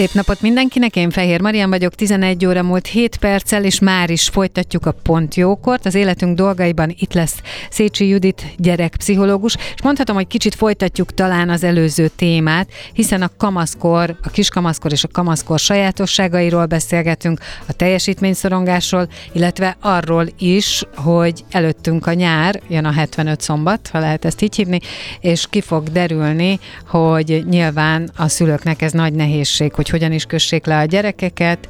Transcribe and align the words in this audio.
Szép 0.00 0.12
napot 0.12 0.40
mindenkinek, 0.40 0.96
én 0.96 1.10
Fehér 1.10 1.40
Marian 1.40 1.70
vagyok, 1.70 1.94
11 1.94 2.46
óra 2.46 2.62
múlt 2.62 2.86
7 2.86 3.16
perccel, 3.16 3.64
és 3.64 3.78
már 3.78 4.10
is 4.10 4.28
folytatjuk 4.28 4.86
a 4.86 4.92
pontjókort. 4.92 5.86
Az 5.86 5.94
életünk 5.94 6.36
dolgaiban 6.36 6.94
itt 6.98 7.12
lesz 7.12 7.40
Szécsi 7.70 8.08
Judit 8.08 8.54
gyerekpszichológus, 8.56 9.56
és 9.74 9.82
mondhatom, 9.82 10.16
hogy 10.16 10.26
kicsit 10.26 10.54
folytatjuk 10.54 11.14
talán 11.14 11.48
az 11.48 11.64
előző 11.64 12.08
témát, 12.16 12.68
hiszen 12.92 13.22
a 13.22 13.30
kamaszkor, 13.36 14.16
a 14.22 14.30
kiskamaszkor 14.30 14.92
és 14.92 15.04
a 15.04 15.08
kamaszkor 15.12 15.58
sajátosságairól 15.58 16.66
beszélgetünk, 16.66 17.40
a 17.66 17.72
teljesítményszorongásról, 17.72 19.08
illetve 19.32 19.76
arról 19.80 20.26
is, 20.38 20.82
hogy 20.96 21.44
előttünk 21.50 22.06
a 22.06 22.12
nyár, 22.12 22.60
jön 22.68 22.84
a 22.84 22.92
75 22.92 23.40
szombat, 23.40 23.88
ha 23.92 23.98
lehet 23.98 24.24
ezt 24.24 24.42
így 24.42 24.56
hívni, 24.56 24.80
és 25.20 25.46
ki 25.50 25.60
fog 25.60 25.88
derülni, 25.88 26.58
hogy 26.88 27.44
nyilván 27.48 28.10
a 28.16 28.28
szülőknek 28.28 28.82
ez 28.82 28.92
nagy 28.92 29.12
nehézség, 29.12 29.74
hogy 29.74 29.88
hogyan 29.90 30.12
is 30.12 30.24
kössék 30.24 30.66
le 30.66 30.78
a 30.78 30.84
gyerekeket, 30.84 31.68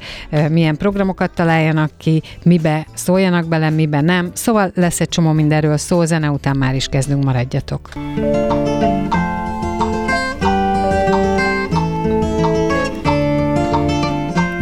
milyen 0.49 0.77
programokat 0.77 1.31
találjanak 1.31 1.91
ki, 1.97 2.21
mibe 2.43 2.87
szóljanak 2.93 3.47
bele, 3.47 3.69
mibe 3.69 4.01
nem. 4.01 4.29
Szóval 4.33 4.71
lesz 4.75 4.99
egy 4.99 5.09
csomó 5.09 5.31
mindenről 5.31 5.77
szó, 5.77 6.05
zene 6.05 6.29
után 6.29 6.57
már 6.57 6.75
is 6.75 6.87
kezdünk, 6.87 7.23
maradjatok. 7.23 7.89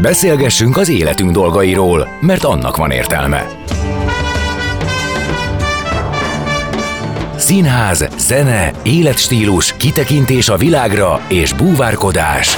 Beszélgessünk 0.01 0.77
az 0.77 0.89
életünk 0.89 1.31
dolgairól, 1.31 2.07
mert 2.21 2.43
annak 2.43 2.77
van 2.77 2.91
értelme. 2.91 3.47
Színház, 7.35 8.07
zene, 8.17 8.71
életstílus, 8.83 9.73
kitekintés 9.77 10.49
a 10.49 10.57
világra 10.57 11.21
és 11.27 11.53
búvárkodás 11.53 12.57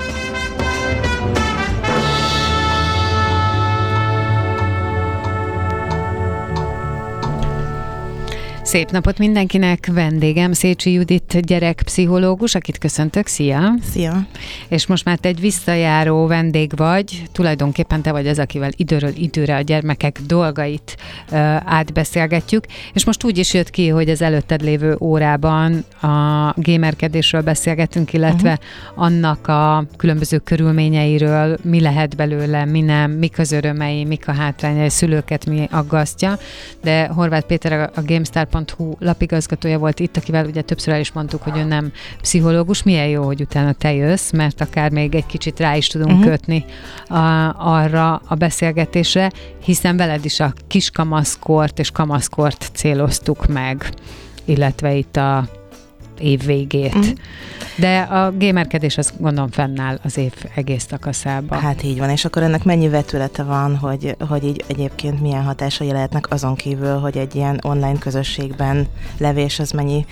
Szép 8.71 8.91
napot 8.91 9.17
mindenkinek! 9.17 9.89
Vendégem 9.93 10.53
Szécsi 10.53 10.91
Judit 10.91 11.45
gyerekpszichológus, 11.45 12.55
akit 12.55 12.77
köszöntök. 12.77 13.27
Szia! 13.27 13.73
Szia! 13.91 14.27
És 14.67 14.87
most 14.87 15.05
már 15.05 15.17
te 15.17 15.27
egy 15.27 15.39
visszajáró 15.39 16.27
vendég 16.27 16.71
vagy, 16.75 17.23
tulajdonképpen 17.31 18.01
te 18.01 18.11
vagy 18.11 18.27
az, 18.27 18.39
akivel 18.39 18.69
időről 18.75 19.11
időre 19.15 19.55
a 19.55 19.61
gyermekek 19.61 20.19
dolgait 20.27 20.97
uh, 21.31 21.37
átbeszélgetjük, 21.65 22.65
és 22.93 23.05
most 23.05 23.23
úgy 23.23 23.37
is 23.37 23.53
jött 23.53 23.69
ki, 23.69 23.87
hogy 23.87 24.09
az 24.09 24.21
előtted 24.21 24.61
lévő 24.61 24.97
órában 24.99 25.85
a 26.01 26.53
gamerkedésről 26.55 27.41
beszélgetünk, 27.41 28.13
illetve 28.13 28.51
uh-huh. 28.51 29.03
annak 29.03 29.47
a 29.47 29.85
különböző 29.97 30.37
körülményeiről, 30.37 31.57
mi 31.63 31.81
lehet 31.81 32.15
belőle, 32.15 32.65
mi 32.65 32.81
nem, 32.81 33.11
mik 33.11 33.39
az 33.39 33.51
örömei, 33.51 34.03
mik 34.03 34.27
a 34.27 34.31
hátrányai, 34.31 34.89
szülőket 34.89 35.45
mi 35.45 35.67
aggasztja, 35.71 36.37
de 36.83 37.07
Horváth 37.07 37.45
Péter 37.45 37.91
a 37.95 38.01
GameStar 38.05 38.45
Pont.hu 38.65 39.05
lapigazgatója 39.05 39.79
volt 39.79 39.99
itt, 39.99 40.17
akivel 40.17 40.45
ugye 40.45 40.61
többször 40.61 40.93
el 40.93 40.99
is 40.99 41.11
mondtuk, 41.11 41.41
hogy 41.41 41.57
ő 41.57 41.63
nem 41.63 41.91
pszichológus. 42.21 42.83
Milyen 42.83 43.07
jó, 43.07 43.23
hogy 43.23 43.41
utána 43.41 43.73
te 43.73 43.93
jössz, 43.93 44.31
mert 44.31 44.61
akár 44.61 44.91
még 44.91 45.15
egy 45.15 45.25
kicsit 45.25 45.59
rá 45.59 45.75
is 45.75 45.87
tudunk 45.87 46.11
uh-huh. 46.11 46.29
kötni 46.29 46.65
a, 47.07 47.53
arra 47.57 48.21
a 48.27 48.35
beszélgetésre, 48.35 49.31
hiszen 49.63 49.97
veled 49.97 50.25
is 50.25 50.39
a 50.39 50.53
kiskamaszkort 50.67 51.79
és 51.79 51.91
kamaszkort 51.91 52.69
céloztuk 52.73 53.47
meg, 53.47 53.89
illetve 54.45 54.93
itt 54.93 55.15
a 55.15 55.47
év 56.21 56.45
végét. 56.45 56.97
Mm. 56.97 57.01
De 57.77 57.99
a 57.99 58.33
gamerkedés 58.37 58.97
az 58.97 59.13
gondolom 59.19 59.51
fennáll 59.51 59.99
az 60.03 60.17
év 60.17 60.33
egész 60.55 60.85
szakaszában. 60.89 61.59
Hát 61.59 61.83
így 61.83 61.99
van, 61.99 62.09
és 62.09 62.25
akkor 62.25 62.43
ennek 62.43 62.63
mennyi 62.63 62.89
vetülete 62.89 63.43
van, 63.43 63.75
hogy, 63.75 64.15
hogy 64.27 64.43
így 64.43 64.63
egyébként 64.67 65.21
milyen 65.21 65.43
hatásai 65.43 65.91
lehetnek 65.91 66.31
azon 66.31 66.55
kívül, 66.55 66.97
hogy 66.97 67.17
egy 67.17 67.35
ilyen 67.35 67.59
online 67.63 67.97
közösségben 67.97 68.87
levés 69.17 69.59
az 69.59 69.71
mennyi 69.71 70.05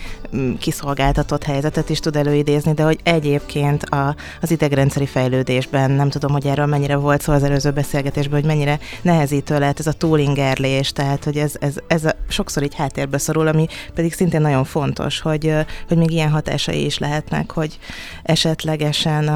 kiszolgáltatott 0.60 1.44
helyzetet 1.44 1.90
is 1.90 2.00
tud 2.00 2.16
előidézni, 2.16 2.74
de 2.74 2.84
hogy 2.84 3.00
egyébként 3.04 3.84
a, 3.84 4.16
az 4.42 4.52
idegrendszeri 4.52 5.06
fejlődésben, 5.06 5.92
nem 5.92 6.10
tudom, 6.10 6.32
hogy 6.32 6.48
erről 6.48 6.66
mennyire 6.66 6.96
volt 6.96 7.22
szó 7.22 7.34
az 7.34 7.44
előző 7.44 7.72
beszélgetésben, 7.72 8.40
hogy 8.40 8.50
mennyire 8.50 8.80
nehezítő 9.02 9.60
lehet 9.60 9.80
ez 9.80 9.88
a 9.88 9.92
túlingerlés, 9.92 10.92
tehát 10.92 11.24
hogy 11.24 11.38
ez, 11.38 11.54
ez, 11.60 11.76
ez 11.88 12.06
a, 12.06 12.16
sokszor 12.28 12.64
így 12.64 12.76
háttérbe 12.76 13.18
szorul, 13.18 13.48
ami 13.48 13.68
pedig 13.94 14.14
szintén 14.14 14.42
nagyon 14.42 14.64
fontos, 14.64 15.20
hogy, 15.20 15.54
hogy 15.88 15.98
még 15.98 16.12
ilyen 16.12 16.32
hatásai 16.32 16.86
is 16.86 16.98
lehetnek, 16.98 17.52
hogy 17.52 17.80
esetlegesen 18.24 19.30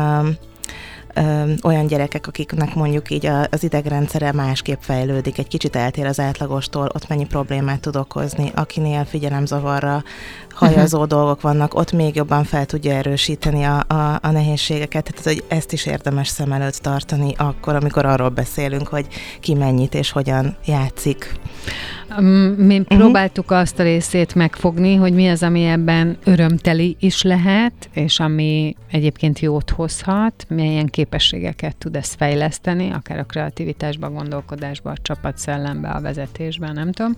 ö, 1.14 1.52
olyan 1.64 1.88
gyerekek, 1.88 2.28
akiknek 2.28 2.76
mondjuk 2.76 3.10
így 3.10 3.26
az 3.26 3.64
idegrendszere 3.64 4.32
másképp 4.32 4.80
fejlődik, 4.80 5.38
egy 5.38 5.48
kicsit 5.48 5.76
eltér 5.76 6.06
az 6.06 6.20
átlagostól, 6.20 6.90
ott 6.94 7.08
mennyi 7.08 7.26
problémát 7.26 7.80
tud 7.80 7.96
okozni, 7.96 8.52
akinél 8.56 9.06
figyelemzavarra 9.06 10.04
hajazó 10.54 10.98
uh-huh. 10.98 11.12
dolgok 11.12 11.42
vannak, 11.42 11.74
ott 11.74 11.92
még 11.92 12.16
jobban 12.16 12.44
fel 12.44 12.66
tudja 12.66 12.94
erősíteni 12.94 13.64
a, 13.64 13.84
a, 13.88 14.20
a 14.22 14.32
nehézségeket, 14.32 15.04
tehát 15.04 15.24
hogy 15.24 15.44
ezt 15.48 15.72
is 15.72 15.86
érdemes 15.86 16.28
szem 16.28 16.52
előtt 16.52 16.78
tartani 16.78 17.34
akkor, 17.38 17.76
amikor 17.76 18.06
arról 18.06 18.30
beszélünk, 18.30 18.88
hogy 18.88 19.08
ki 19.40 19.54
mennyit 19.54 19.94
és 19.94 20.12
hogyan 20.12 20.56
játszik. 20.66 21.40
Mi 22.20 22.80
uh-huh. 22.80 22.98
próbáltuk 22.98 23.52
azt 23.52 23.80
a 23.80 23.84
részét 23.84 24.36
megfogni, 24.36 24.96
hogy 24.96 25.14
mi 25.14 25.28
az, 25.28 25.44
ami 25.44 25.64
ebben 25.64 26.18
örömteli 26.24 26.96
is 27.00 27.22
lehet, 27.22 27.74
és 27.94 28.20
ami 28.20 28.76
egyébként 28.92 29.40
jót 29.40 29.70
hozhat, 29.70 30.46
milyen 30.50 30.88
képességeket 30.88 31.76
tud 31.76 31.96
ezt 31.96 32.16
fejleszteni, 32.16 32.92
akár 32.92 33.20
a 33.20 33.24
kreativitásban, 33.24 34.14
gondolkodásban, 34.14 34.94
a 34.94 35.02
csapatszellemben, 35.02 35.92
a 35.92 36.02
vezetésben, 36.02 36.74
nem 36.74 36.92
tudom. 36.92 37.16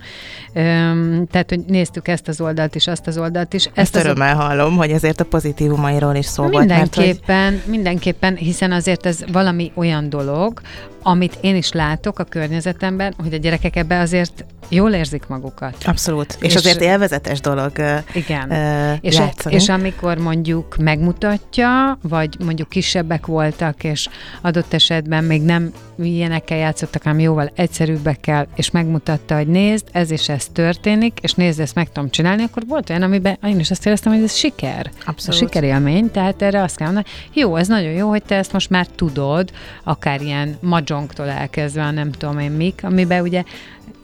Tehát, 1.30 1.46
hogy 1.48 1.60
néztük 1.66 2.08
ezt 2.08 2.28
az 2.28 2.40
oldalt 2.40 2.74
is, 2.74 2.86
azt 2.86 3.06
az 3.06 3.18
oldalt, 3.18 3.54
is. 3.54 3.64
Ezt, 3.64 3.76
Ezt 3.76 3.96
örömmel 3.96 4.36
az... 4.36 4.44
hallom, 4.44 4.76
hogy 4.76 4.92
azért 4.92 5.20
a 5.20 5.24
pozitívumairól 5.24 6.14
is 6.14 6.26
szó 6.26 6.44
mindenképpen, 6.44 7.04
volt. 7.04 7.26
Mert, 7.26 7.62
hogy... 7.62 7.70
Mindenképpen, 7.70 8.36
hiszen 8.36 8.72
azért 8.72 9.06
ez 9.06 9.24
valami 9.32 9.72
olyan 9.74 10.08
dolog, 10.08 10.60
amit 11.06 11.38
én 11.40 11.56
is 11.56 11.72
látok 11.72 12.18
a 12.18 12.24
környezetemben, 12.24 13.14
hogy 13.22 13.34
a 13.34 13.36
gyerekek 13.36 13.76
ebbe 13.76 13.98
azért 14.00 14.44
jól 14.68 14.92
érzik 14.92 15.26
magukat. 15.26 15.76
Abszolút. 15.84 16.36
És, 16.40 16.48
és 16.48 16.54
azért 16.54 16.80
élvezetes 16.80 17.40
dolog 17.40 17.72
Igen. 18.12 18.50
Uh, 18.50 18.98
és, 19.00 19.20
és 19.48 19.68
amikor 19.68 20.18
mondjuk 20.18 20.76
megmutatja, 20.76 21.98
vagy 22.02 22.36
mondjuk 22.44 22.68
kisebbek 22.68 23.26
voltak, 23.26 23.84
és 23.84 24.08
adott 24.40 24.72
esetben 24.72 25.24
még 25.24 25.42
nem 25.42 25.72
ilyenekkel 25.98 26.58
játszottak, 26.58 27.02
hanem 27.02 27.18
jóval 27.18 27.50
egyszerűbbekkel, 27.54 28.46
és 28.54 28.70
megmutatta, 28.70 29.36
hogy 29.36 29.46
nézd, 29.46 29.86
ez 29.92 30.10
és 30.10 30.28
ez 30.28 30.46
történik, 30.52 31.18
és 31.22 31.32
nézd, 31.32 31.60
ezt 31.60 31.74
meg 31.74 31.92
tudom 31.92 32.10
csinálni, 32.10 32.42
akkor 32.42 32.62
volt 32.66 32.90
olyan, 32.90 33.02
amiben 33.02 33.38
én 33.46 33.58
is 33.58 33.70
azt 33.70 33.86
éreztem, 33.86 34.12
hogy 34.12 34.22
ez 34.22 34.34
siker. 34.34 34.90
Abszolút. 35.04 35.40
A 35.40 35.44
sikerélmény, 35.44 36.10
tehát 36.10 36.42
erre 36.42 36.62
azt 36.62 36.76
kell 36.76 36.86
mondani, 36.86 37.06
jó, 37.32 37.56
ez 37.56 37.68
nagyon 37.68 37.92
jó, 37.92 38.08
hogy 38.08 38.22
te 38.22 38.36
ezt 38.36 38.52
most 38.52 38.70
már 38.70 38.86
tudod, 38.86 39.50
akár 39.84 40.20
ilyen 40.22 40.56
magyongtól 40.96 41.28
elkezdve, 41.28 41.90
nem 41.90 42.10
tudom 42.10 42.38
én 42.38 42.50
mik, 42.50 42.80
amiben 42.82 43.22
ugye 43.22 43.44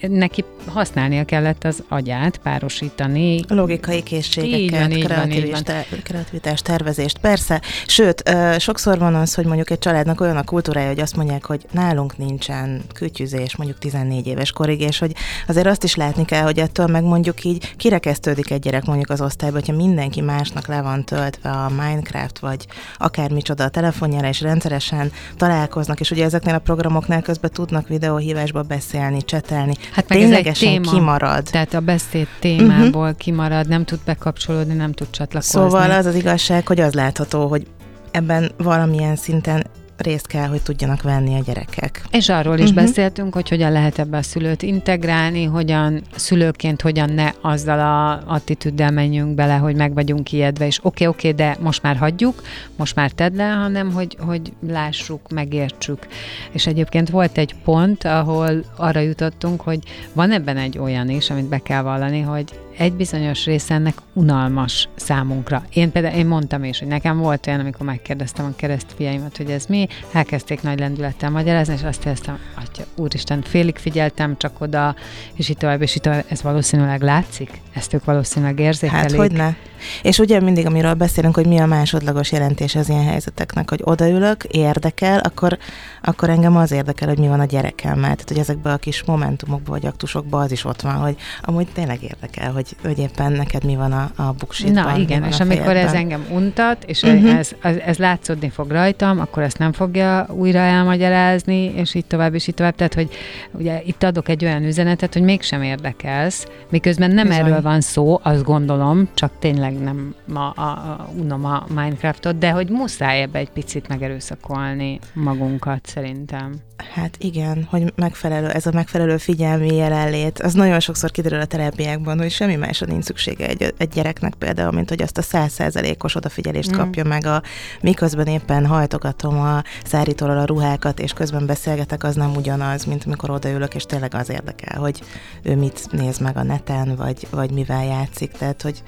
neki 0.08 0.44
használnia 0.66 1.24
kellett 1.24 1.64
az 1.64 1.82
agyát, 1.88 2.36
párosítani. 2.36 3.44
Logikai 3.48 4.02
készségeket, 4.02 4.58
Így 4.58 4.70
van, 4.70 4.90
így 4.90 5.08
van, 5.08 5.30
így 5.30 5.50
van. 5.50 5.62
kreativitás, 6.02 6.62
tervezést. 6.62 7.18
Persze, 7.18 7.60
sőt, 7.86 8.22
sokszor 8.58 8.98
van 8.98 9.14
az, 9.14 9.34
hogy 9.34 9.44
mondjuk 9.44 9.70
egy 9.70 9.78
családnak 9.78 10.20
olyan 10.20 10.36
a 10.36 10.44
kultúrája, 10.44 10.88
hogy 10.88 11.00
azt 11.00 11.16
mondják, 11.16 11.44
hogy 11.44 11.66
nálunk 11.70 12.18
nincsen 12.18 12.82
kütyüzés, 12.94 13.56
mondjuk 13.56 13.78
14 13.78 14.26
éves 14.26 14.52
korig, 14.52 14.80
és 14.80 14.98
hogy 14.98 15.12
azért 15.48 15.66
azt 15.66 15.84
is 15.84 15.94
látni 15.94 16.24
kell, 16.24 16.42
hogy 16.42 16.58
ettől 16.58 16.86
meg 16.86 17.02
mondjuk 17.02 17.44
így 17.44 17.74
kirekesztődik 17.76 18.50
egy 18.50 18.60
gyerek 18.60 18.84
mondjuk 18.84 19.10
az 19.10 19.20
osztályba, 19.20 19.56
hogyha 19.56 19.76
mindenki 19.76 20.20
másnak 20.20 20.66
le 20.66 20.82
van 20.82 21.04
töltve 21.04 21.50
a 21.50 21.68
Minecraft, 21.68 22.38
vagy 22.38 22.66
akármicsoda 22.98 23.64
a 23.64 23.68
telefonjára, 23.68 24.28
és 24.28 24.40
rendszeresen 24.40 25.12
találkoznak, 25.36 26.00
és 26.00 26.10
ugye 26.10 26.24
ezeknél 26.24 26.54
a 26.54 26.58
programoknál 26.58 27.22
közben 27.22 27.50
tudnak 27.50 27.88
videóhívásba 27.88 28.62
beszélni, 28.62 29.22
csetelni. 29.24 29.74
Hát 29.92 30.08
meg 30.08 30.18
ez 30.18 30.24
egy 30.24 30.30
Ténylegesen 30.30 30.82
téma. 30.82 30.90
kimarad. 30.90 31.42
Tehát 31.50 31.74
a 31.74 31.80
beszéd 31.80 32.26
témából 32.40 33.02
uh-huh. 33.02 33.16
kimarad, 33.16 33.68
nem 33.68 33.84
tud 33.84 33.98
bekapcsolódni, 34.04 34.74
nem 34.74 34.92
tud 34.92 35.10
csatlakozni. 35.10 35.60
Szóval 35.60 35.90
az 35.90 36.06
az 36.06 36.14
igazság, 36.14 36.66
hogy 36.66 36.80
az 36.80 36.92
látható, 36.94 37.46
hogy 37.46 37.66
ebben 38.10 38.52
valamilyen 38.56 39.16
szinten 39.16 39.66
részt 39.96 40.26
kell, 40.26 40.46
hogy 40.46 40.62
tudjanak 40.62 41.02
venni 41.02 41.34
a 41.34 41.42
gyerekek. 41.42 42.04
És 42.10 42.28
arról 42.28 42.58
is 42.58 42.70
uh-huh. 42.70 42.84
beszéltünk, 42.84 43.34
hogy 43.34 43.48
hogyan 43.48 43.72
lehet 43.72 43.98
ebbe 43.98 44.16
a 44.16 44.22
szülőt 44.22 44.62
integrálni, 44.62 45.44
hogyan 45.44 46.02
szülőként 46.14 46.82
hogyan 46.82 47.10
ne 47.10 47.30
azzal 47.40 47.80
a 47.80 48.22
attitűddel 48.32 48.90
menjünk 48.90 49.34
bele, 49.34 49.54
hogy 49.54 49.76
meg 49.76 49.94
vagyunk 49.94 50.32
ijedve, 50.32 50.66
és 50.66 50.78
oké, 50.82 51.06
okay, 51.06 51.06
oké, 51.06 51.28
okay, 51.28 51.46
de 51.46 51.62
most 51.62 51.82
már 51.82 51.96
hagyjuk, 51.96 52.42
most 52.76 52.94
már 52.94 53.10
tedd 53.10 53.36
le, 53.36 53.48
hanem 53.48 53.92
hogy, 53.92 54.16
hogy 54.20 54.52
lássuk, 54.68 55.30
megértsük. 55.30 56.06
És 56.50 56.66
egyébként 56.66 57.10
volt 57.10 57.38
egy 57.38 57.54
pont, 57.64 58.04
ahol 58.04 58.64
arra 58.76 59.00
jutottunk, 59.00 59.60
hogy 59.60 59.78
van 60.12 60.30
ebben 60.30 60.56
egy 60.56 60.78
olyan 60.78 61.08
is, 61.08 61.30
amit 61.30 61.48
be 61.48 61.58
kell 61.58 61.82
vallani, 61.82 62.20
hogy 62.20 62.44
egy 62.78 62.92
bizonyos 62.92 63.44
része 63.44 63.74
ennek 63.74 63.94
unalmas 64.12 64.88
számunkra. 64.94 65.62
Én 65.72 65.92
például 65.92 66.14
én 66.14 66.26
mondtam 66.26 66.64
is, 66.64 66.78
hogy 66.78 66.88
nekem 66.88 67.18
volt 67.18 67.46
olyan, 67.46 67.60
amikor 67.60 67.86
megkérdeztem 67.86 68.44
a 68.44 68.56
keresztfiaimat, 68.56 69.36
hogy 69.36 69.50
ez 69.50 69.66
mi, 69.66 69.86
elkezdték 70.12 70.62
nagy 70.62 70.78
lendülettel 70.78 71.30
magyarázni, 71.30 71.74
és 71.74 71.82
azt 71.82 72.04
éreztem, 72.04 72.38
atya, 72.56 72.84
úristen, 72.96 73.42
félig 73.42 73.76
figyeltem 73.76 74.36
csak 74.36 74.60
oda, 74.60 74.94
és 75.34 75.48
itt 75.48 75.58
tovább, 75.58 75.82
és 75.82 75.94
itt 75.94 76.02
tovább. 76.02 76.24
Ez 76.28 76.42
valószínűleg 76.42 77.02
látszik? 77.02 77.60
Ezt 77.72 77.94
ők 77.94 78.04
valószínűleg 78.04 78.58
érzékelik. 78.58 79.02
Hát, 79.02 79.16
hogy 79.16 79.32
ne. 79.32 79.54
És 80.02 80.18
ugye 80.18 80.40
mindig, 80.40 80.66
amiről 80.66 80.94
beszélünk, 80.94 81.34
hogy 81.34 81.46
mi 81.46 81.58
a 81.58 81.66
másodlagos 81.66 82.32
jelentés 82.32 82.74
az 82.74 82.88
ilyen 82.88 83.04
helyzeteknek, 83.04 83.70
hogy 83.70 83.80
odaülök, 83.84 84.44
érdekel, 84.44 85.18
akkor, 85.18 85.58
akkor 86.02 86.30
engem 86.30 86.56
az 86.56 86.70
érdekel, 86.72 87.08
hogy 87.08 87.18
mi 87.18 87.28
van 87.28 87.40
a 87.40 87.44
gyerekemmel. 87.44 88.00
Tehát, 88.00 88.28
hogy 88.28 88.38
ezekben 88.38 88.72
a 88.72 88.76
kis 88.76 89.04
momentumokban 89.04 89.72
vagy 89.72 89.86
aktusokban 89.86 90.42
az 90.42 90.52
is 90.52 90.64
ott 90.64 90.80
van, 90.80 90.94
hogy 90.94 91.16
amúgy 91.42 91.68
tényleg 91.72 92.02
érdekel, 92.02 92.52
hogy, 92.52 92.61
hogy 92.82 92.98
éppen 92.98 93.32
neked 93.32 93.64
mi 93.64 93.76
van 93.76 93.92
a, 93.92 94.10
a 94.16 94.32
buksitban. 94.38 94.84
Na 94.84 94.98
igen, 94.98 95.24
és 95.24 95.40
amikor 95.40 95.76
ez 95.76 95.92
engem 95.92 96.26
untat, 96.30 96.84
és 96.84 97.02
uh-huh. 97.02 97.38
ez, 97.38 97.52
ez, 97.62 97.76
ez 97.76 97.96
látszódni 97.96 98.48
fog 98.48 98.70
rajtam, 98.70 99.20
akkor 99.20 99.42
ezt 99.42 99.58
nem 99.58 99.72
fogja 99.72 100.26
újra 100.30 100.58
elmagyarázni, 100.58 101.64
és 101.74 101.94
így 101.94 102.04
tovább, 102.04 102.34
és 102.34 102.48
így 102.48 102.54
tovább. 102.54 102.74
Tehát, 102.74 102.94
hogy 102.94 103.10
ugye 103.50 103.82
itt 103.84 104.02
adok 104.02 104.28
egy 104.28 104.44
olyan 104.44 104.64
üzenetet, 104.64 105.12
hogy 105.12 105.22
mégsem 105.22 105.62
érdekelsz, 105.62 106.46
miközben 106.70 107.10
nem 107.10 107.28
Bizony. 107.28 107.44
erről 107.44 107.62
van 107.62 107.80
szó, 107.80 108.20
azt 108.22 108.44
gondolom, 108.44 109.08
csak 109.14 109.32
tényleg 109.38 109.72
nem 109.82 110.14
a, 110.34 110.38
a, 110.38 110.62
a, 110.62 111.08
unom 111.16 111.44
a 111.44 111.64
Minecraftot, 111.68 112.38
de 112.38 112.50
hogy 112.50 112.68
muszáj 112.70 113.20
ebbe 113.20 113.38
egy 113.38 113.50
picit 113.50 113.88
megerőszakolni 113.88 114.98
magunkat, 115.12 115.86
szerintem. 115.86 116.54
Hát 116.94 117.16
igen, 117.18 117.66
hogy 117.70 117.92
megfelelő, 117.96 118.48
ez 118.48 118.66
a 118.66 118.70
megfelelő 118.74 119.16
figyelmi 119.16 119.76
jelenlét, 119.76 120.38
az 120.38 120.54
nagyon 120.54 120.80
sokszor 120.80 121.10
kiderül 121.10 121.40
a 121.40 121.44
terápiákban, 121.44 122.18
hogy 122.18 122.30
semmi 122.30 122.51
másra 122.56 122.86
nincs 122.86 123.04
szüksége 123.04 123.46
egy, 123.46 123.74
egy 123.76 123.88
gyereknek 123.88 124.34
például, 124.34 124.72
mint 124.72 124.88
hogy 124.88 125.02
azt 125.02 125.18
a 125.18 125.22
százszerzelékos 125.22 126.14
odafigyelést 126.14 126.72
Mm. 126.72 126.76
kapja 126.76 127.04
meg, 127.04 127.26
a, 127.26 127.42
miközben 127.80 128.26
éppen 128.26 128.66
hajtogatom 128.66 129.40
a 129.40 129.62
szárítóról 129.84 130.38
a 130.38 130.44
ruhákat, 130.44 131.00
és 131.00 131.12
közben 131.12 131.46
beszélgetek, 131.46 132.04
az 132.04 132.14
nem 132.14 132.34
ugyanaz, 132.34 132.84
mint 132.84 133.04
amikor 133.04 133.30
odaülök, 133.30 133.74
és 133.74 133.84
tényleg 133.84 134.14
az 134.14 134.30
érdekel, 134.30 134.80
hogy 134.80 135.02
ő 135.42 135.56
mit 135.56 135.86
néz 135.90 136.18
meg 136.18 136.36
a 136.36 136.42
neten, 136.42 136.96
vagy, 136.96 137.26
vagy 137.30 137.50
mivel 137.50 137.84
játszik, 137.84 138.32
tehát 138.32 138.62
hogy 138.62 138.82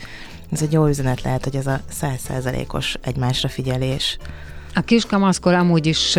ez 0.52 0.62
egy 0.62 0.72
jó 0.72 0.87
üzenet 0.87 1.22
lehet, 1.22 1.44
hogy 1.44 1.56
ez 1.56 1.67
a 1.67 1.81
százszerzelékos 1.90 2.96
egymásra 3.00 3.49
figyelés. 3.49 4.19
A 4.76 4.81
kiskamaszkor 4.81 5.55
amúgy 5.55 5.87
is 5.87 6.17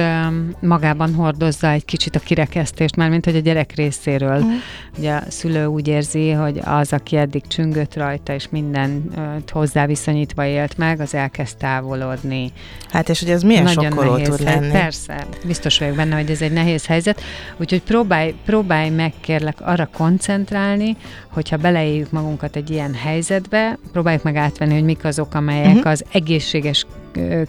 magában 0.59 1.13
hordozza 1.13 1.69
egy 1.69 1.85
kicsit 1.85 2.15
a 2.15 2.19
kirekesztést, 2.19 2.95
már 2.95 3.09
mint 3.09 3.25
hogy 3.25 3.35
a 3.35 3.39
gyerek 3.39 3.75
részéről. 3.75 4.37
Mhm. 4.39 4.49
Ugye 4.97 5.13
a 5.13 5.21
szülő 5.27 5.65
úgy 5.65 5.87
érzi, 5.87 6.31
hogy 6.31 6.61
az, 6.63 6.93
aki 6.93 7.17
eddig 7.17 7.47
csüngött 7.47 7.95
rajta, 7.95 8.33
és 8.33 8.49
minden 8.49 9.03
hozzá 9.51 9.85
viszonyítva 9.85 10.45
élt 10.45 10.77
meg, 10.77 10.99
az 10.99 11.13
elkezd 11.13 11.57
távolodni. 11.57 12.51
Hát 12.89 13.09
és 13.09 13.19
hogy 13.19 13.29
ez 13.29 13.41
milyen 13.43 13.63
Nagyon 13.63 13.83
sokkoló 13.83 14.11
nehéz 14.11 14.27
tud 14.27 14.43
hely- 14.47 14.59
lenni. 14.59 14.71
Persze, 14.71 15.25
biztos 15.45 15.77
vagyok 15.79 15.95
benne, 15.95 16.15
hogy 16.15 16.29
ez 16.29 16.41
egy 16.41 16.51
nehéz 16.51 16.85
helyzet. 16.85 17.21
Úgyhogy 17.57 17.81
próbálj, 17.81 18.33
próbálj 18.45 18.89
meg 18.89 19.13
kérlek 19.21 19.57
arra 19.61 19.89
koncentrálni, 19.93 20.97
hogyha 21.29 21.57
beleéljük 21.57 22.11
magunkat 22.11 22.55
egy 22.55 22.69
ilyen 22.69 22.93
helyzetbe, 22.93 23.77
próbáljuk 23.91 24.23
meg 24.23 24.35
átvenni, 24.35 24.73
hogy 24.73 24.83
mik 24.83 25.03
azok, 25.03 25.33
amelyek 25.33 25.65
Mhm. 25.67 25.75
uh-huh. 25.77 25.91
az 25.91 26.03
egészséges 26.11 26.85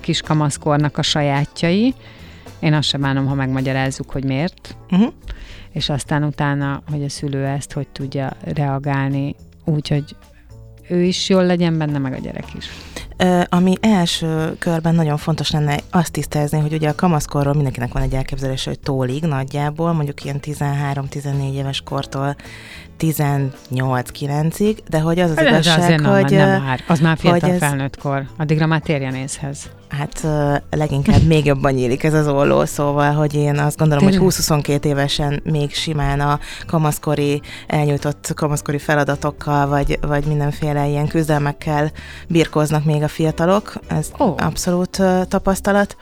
kiskamaszkornak 0.01 0.99
a 0.99 1.03
sajátjai. 1.03 1.95
Én 2.61 2.73
azt 2.73 2.89
sem 2.89 3.01
bánom, 3.01 3.27
ha 3.27 3.35
megmagyarázzuk, 3.35 4.11
hogy 4.11 4.25
miért, 4.25 4.77
Uh-huh. 4.91 5.13
és 5.73 5.89
aztán 5.89 6.25
utána, 6.25 6.83
hogy 6.91 7.05
a 7.05 7.09
szülő 7.09 7.45
ezt 7.45 7.73
hogy 7.73 7.89
tudja 7.89 8.33
reagálni, 8.45 9.35
úgy, 9.65 9.89
hogy 9.89 10.17
ő 10.89 11.03
is 11.03 11.29
jól 11.29 11.45
legyen 11.45 11.79
benne, 11.79 11.99
meg 11.99 12.13
a 12.13 12.19
gyerek 12.19 12.55
is. 12.55 12.67
Ami 13.49 13.75
első 13.81 14.57
körben 14.59 14.95
nagyon 14.95 15.17
fontos 15.17 15.51
lenne 15.51 15.79
azt 15.91 16.13
tisztázni, 16.13 16.61
hogy 16.61 16.73
ugye 16.73 16.89
a 16.89 16.95
kamaszkorról 16.95 17.55
mindenkinek 17.55 17.93
van 17.93 18.03
egy 18.03 18.15
elképzelése, 18.15 18.71
hogy 18.71 18.79
tólig 18.79 19.23
nagyjából, 19.23 19.93
mondjuk 19.93 20.25
ilyen 20.25 20.41
13-14 20.43 21.53
éves 21.55 21.81
kortól 21.81 22.37
18-9-ig, 22.99 24.77
de 24.89 25.01
hogy 25.01 25.19
az 25.19 25.31
az 25.31 25.39
Ez 25.39 25.47
igazság, 25.47 25.79
azért 25.79 26.01
nem, 26.01 26.13
hogy 26.13 26.31
nem 26.31 26.63
már. 26.63 26.81
Az 26.87 27.01
már 27.01 27.19
hogy 27.21 27.31
fiatal 27.31 27.51
ez- 27.51 27.59
felnőttkor. 27.59 28.25
Addigra 28.39 28.67
már 28.67 28.81
térjen 28.81 29.15
észhez. 29.15 29.71
hát 29.89 30.27
leginkább 30.71 31.23
még 31.23 31.45
jobban 31.45 31.73
nyílik 31.73 32.03
ez 32.03 32.15
az 32.15 32.29
olló, 32.29 32.65
szóval, 32.65 33.13
hogy 33.13 33.35
én 33.35 33.59
azt 33.59 33.77
gondolom, 33.79 34.05
hogy 34.05 34.13
Tényleg? 34.13 34.33
20-22 34.81 34.85
évesen 34.85 35.41
még 35.45 35.75
simán 35.75 36.21
a 36.21 36.39
kamaszkori, 36.67 37.41
elnyújtott 37.67 38.33
kamaszkori 38.35 38.79
feladatokkal, 38.79 39.67
vagy, 39.69 39.99
vagy 40.01 40.25
mindenféle 40.25 40.87
ilyen 40.87 41.07
küzdelmekkel 41.09 41.91
birkoznak 42.29 42.85
még 42.85 43.03
a 43.03 43.09
fiatalok. 43.09 43.73
Ez 43.89 44.11
Ó. 44.21 44.35
abszolút 44.39 45.03
tapasztalat. 45.29 45.97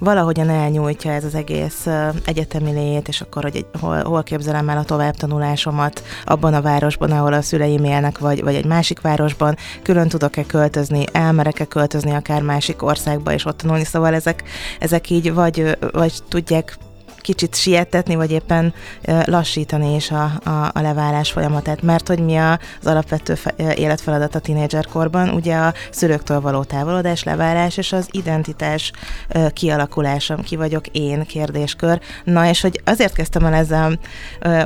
Valahogyan 0.00 0.48
elnyújtja 0.48 1.12
ez 1.12 1.24
az 1.24 1.34
egész 1.34 1.86
egyetemi 2.24 2.70
lét, 2.70 3.08
és 3.08 3.20
akkor, 3.20 3.42
hogy 3.42 3.56
egy, 3.56 3.66
hol, 3.80 4.02
hol 4.02 4.22
képzelem 4.22 4.68
el 4.68 4.78
a 4.78 4.84
továbbtanulásomat 4.84 6.02
abban 6.24 6.54
a 6.54 6.60
városban, 6.60 7.10
ahol 7.10 7.32
a 7.32 7.42
szüleim 7.42 7.84
élnek, 7.84 8.18
vagy, 8.18 8.42
vagy 8.42 8.54
egy 8.54 8.64
másik 8.64 9.00
városban, 9.00 9.56
külön 9.82 10.08
tudok-e 10.08 10.44
költözni, 10.44 11.04
elmerek-e 11.12 11.64
költözni 11.64 12.10
akár 12.10 12.42
másik 12.42 12.82
országba, 12.82 13.32
és 13.32 13.44
ott 13.44 13.58
tanulni, 13.58 13.84
szóval 13.84 14.14
ezek, 14.14 14.42
ezek 14.78 15.10
így 15.10 15.34
vagy, 15.34 15.78
vagy 15.92 16.12
tudják 16.28 16.78
kicsit 17.20 17.54
sietetni, 17.54 18.14
vagy 18.14 18.30
éppen 18.30 18.74
lassítani 19.24 19.94
is 19.94 20.10
a, 20.10 20.32
a, 20.44 20.70
a 20.72 20.80
leválás 20.80 21.30
folyamatát, 21.30 21.82
mert 21.82 22.08
hogy 22.08 22.18
mi 22.18 22.36
az 22.36 22.58
alapvető 22.84 23.34
fe, 23.34 23.54
életfeladat 23.74 24.34
a 24.34 24.38
tínédzserkorban, 24.38 25.28
ugye 25.28 25.56
a 25.56 25.74
szülőktől 25.90 26.40
való 26.40 26.64
távolodás, 26.64 27.22
leválás 27.22 27.76
és 27.76 27.92
az 27.92 28.08
identitás 28.10 28.92
ö, 29.28 29.46
kialakulása, 29.50 30.34
ki 30.34 30.56
vagyok 30.56 30.86
én? 30.86 31.26
kérdéskör. 31.26 32.00
Na 32.24 32.48
és 32.48 32.60
hogy 32.60 32.80
azért 32.84 33.14
kezdtem 33.14 33.44
el 33.44 33.54
ezzel 33.54 33.98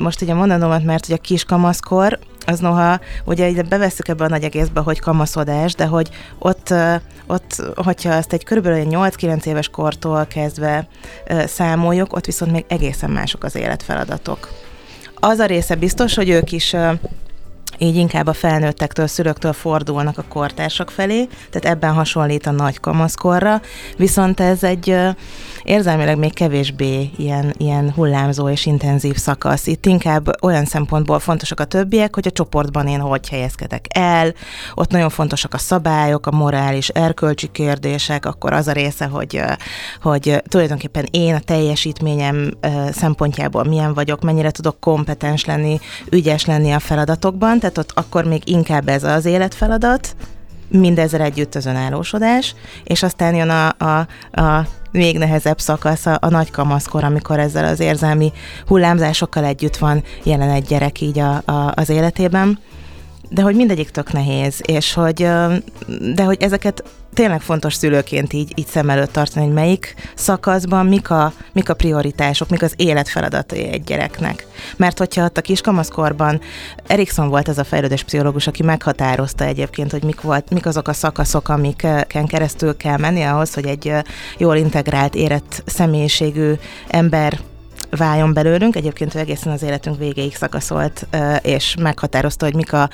most 0.00 0.22
ugye 0.22 0.34
mondanomat, 0.34 0.84
mert 0.84 1.06
hogy 1.06 1.14
a 1.14 1.20
kiskamaszkor, 1.20 2.18
az 2.46 2.58
noha, 2.58 3.00
ugye 3.24 3.48
ide 3.48 3.62
bevesszük 3.62 4.08
ebbe 4.08 4.24
a 4.24 4.28
nagy 4.28 4.44
egészbe, 4.44 4.80
hogy 4.80 5.00
kamaszodás, 5.00 5.74
de 5.74 5.86
hogy 5.86 6.08
ott, 6.38 6.74
ott 7.26 7.62
hogyha 7.74 8.12
azt 8.12 8.32
egy 8.32 8.44
körülbelül 8.44 8.78
egy 8.78 8.88
8-9 8.90 9.44
éves 9.44 9.68
kortól 9.68 10.26
kezdve 10.26 10.86
számoljuk, 11.46 12.12
ott 12.12 12.26
viszont 12.26 12.52
még 12.52 12.64
egészen 12.68 13.10
mások 13.10 13.44
az 13.44 13.54
életfeladatok. 13.54 14.52
Az 15.14 15.38
a 15.38 15.46
része 15.46 15.74
biztos, 15.74 16.14
hogy 16.14 16.28
ők 16.28 16.52
is 16.52 16.76
így 17.78 17.96
inkább 17.96 18.26
a 18.26 18.32
felnőttektől, 18.32 19.06
szülőktől 19.06 19.52
fordulnak 19.52 20.18
a 20.18 20.24
kortársak 20.28 20.90
felé, 20.90 21.28
tehát 21.50 21.76
ebben 21.76 21.92
hasonlít 21.92 22.46
a 22.46 22.50
nagy 22.50 22.80
kamaszkorra, 22.80 23.60
viszont 23.96 24.40
ez 24.40 24.62
egy 24.62 24.96
érzelmileg 25.62 26.18
még 26.18 26.34
kevésbé 26.34 27.10
ilyen, 27.16 27.54
ilyen 27.56 27.92
hullámzó 27.92 28.48
és 28.48 28.66
intenzív 28.66 29.16
szakasz. 29.16 29.66
Itt 29.66 29.86
inkább 29.86 30.42
olyan 30.42 30.64
szempontból 30.64 31.18
fontosak 31.18 31.60
a 31.60 31.64
többiek, 31.64 32.14
hogy 32.14 32.26
a 32.26 32.30
csoportban 32.30 32.86
én 32.86 33.00
hogy 33.00 33.28
helyezkedek 33.28 33.86
el, 33.88 34.32
ott 34.74 34.90
nagyon 34.90 35.10
fontosak 35.10 35.54
a 35.54 35.58
szabályok, 35.58 36.26
a 36.26 36.30
morális, 36.30 36.88
erkölcsi 36.88 37.48
kérdések, 37.52 38.26
akkor 38.26 38.52
az 38.52 38.68
a 38.68 38.72
része, 38.72 39.04
hogy, 39.04 39.40
hogy 40.02 40.42
tulajdonképpen 40.48 41.06
én 41.10 41.34
a 41.34 41.40
teljesítményem 41.40 42.50
szempontjából 42.92 43.64
milyen 43.64 43.94
vagyok, 43.94 44.22
mennyire 44.22 44.50
tudok 44.50 44.80
kompetens 44.80 45.44
lenni, 45.44 45.80
ügyes 46.10 46.44
lenni 46.44 46.72
a 46.72 46.78
feladatokban, 46.78 47.58
tehát 47.64 47.78
ott 47.78 47.92
akkor 47.94 48.24
még 48.24 48.42
inkább 48.48 48.88
ez 48.88 49.04
az 49.04 49.24
életfeladat, 49.24 50.16
mindezzel 50.68 51.20
együtt 51.20 51.54
az 51.54 51.66
önállósodás, 51.66 52.54
és 52.84 53.02
aztán 53.02 53.34
jön 53.34 53.50
a, 53.50 53.68
a, 53.78 54.06
a 54.40 54.66
még 54.90 55.18
nehezebb 55.18 55.60
szakasz 55.60 56.06
a, 56.06 56.18
a 56.20 56.28
nagy 56.28 56.50
kamaszkor, 56.50 57.04
amikor 57.04 57.38
ezzel 57.38 57.64
az 57.64 57.80
érzelmi 57.80 58.32
hullámzásokkal 58.66 59.44
együtt 59.44 59.76
van 59.76 60.02
jelen 60.22 60.50
egy 60.50 60.64
gyerek 60.64 61.00
így 61.00 61.18
a, 61.18 61.42
a, 61.44 61.72
az 61.74 61.88
életében 61.88 62.58
de 63.28 63.42
hogy 63.42 63.56
mindegyik 63.56 63.90
tök 63.90 64.12
nehéz, 64.12 64.60
és 64.62 64.92
hogy, 64.92 65.28
de 66.14 66.22
hogy 66.24 66.42
ezeket 66.42 66.84
tényleg 67.14 67.40
fontos 67.40 67.74
szülőként 67.74 68.32
így, 68.32 68.52
így 68.54 68.66
szem 68.66 68.90
előtt 68.90 69.12
tartani, 69.12 69.44
hogy 69.44 69.54
melyik 69.54 69.94
szakaszban 70.14 70.86
mik 70.86 71.10
a, 71.10 71.32
mik 71.52 71.68
a 71.68 71.74
prioritások, 71.74 72.48
mik 72.48 72.62
az 72.62 72.74
életfeladatai 72.76 73.68
egy 73.68 73.84
gyereknek. 73.84 74.46
Mert 74.76 74.98
hogyha 74.98 75.24
ott 75.24 75.38
a 75.38 75.40
kiskamaszkorban 75.40 76.40
Erikson 76.86 77.28
volt 77.28 77.48
ez 77.48 77.58
a 77.58 77.64
fejlődés 77.64 78.02
pszichológus, 78.02 78.46
aki 78.46 78.62
meghatározta 78.62 79.44
egyébként, 79.44 79.90
hogy 79.90 80.02
mik, 80.02 80.20
volt, 80.20 80.50
mik 80.50 80.66
azok 80.66 80.88
a 80.88 80.92
szakaszok, 80.92 81.48
amiken 81.48 82.26
keresztül 82.26 82.76
kell 82.76 82.98
menni 82.98 83.22
ahhoz, 83.22 83.54
hogy 83.54 83.66
egy 83.66 83.92
jól 84.38 84.56
integrált, 84.56 85.14
érett 85.14 85.62
személyiségű 85.66 86.52
ember 86.88 87.38
váljon 87.96 88.32
belőlünk. 88.32 88.76
Egyébként 88.76 89.14
ő 89.14 89.18
egészen 89.18 89.52
az 89.52 89.62
életünk 89.62 89.98
végéig 89.98 90.36
szakaszolt, 90.36 91.06
és 91.42 91.74
meghatározta, 91.80 92.44
hogy 92.44 92.54
mik 92.54 92.72
a 92.72 92.90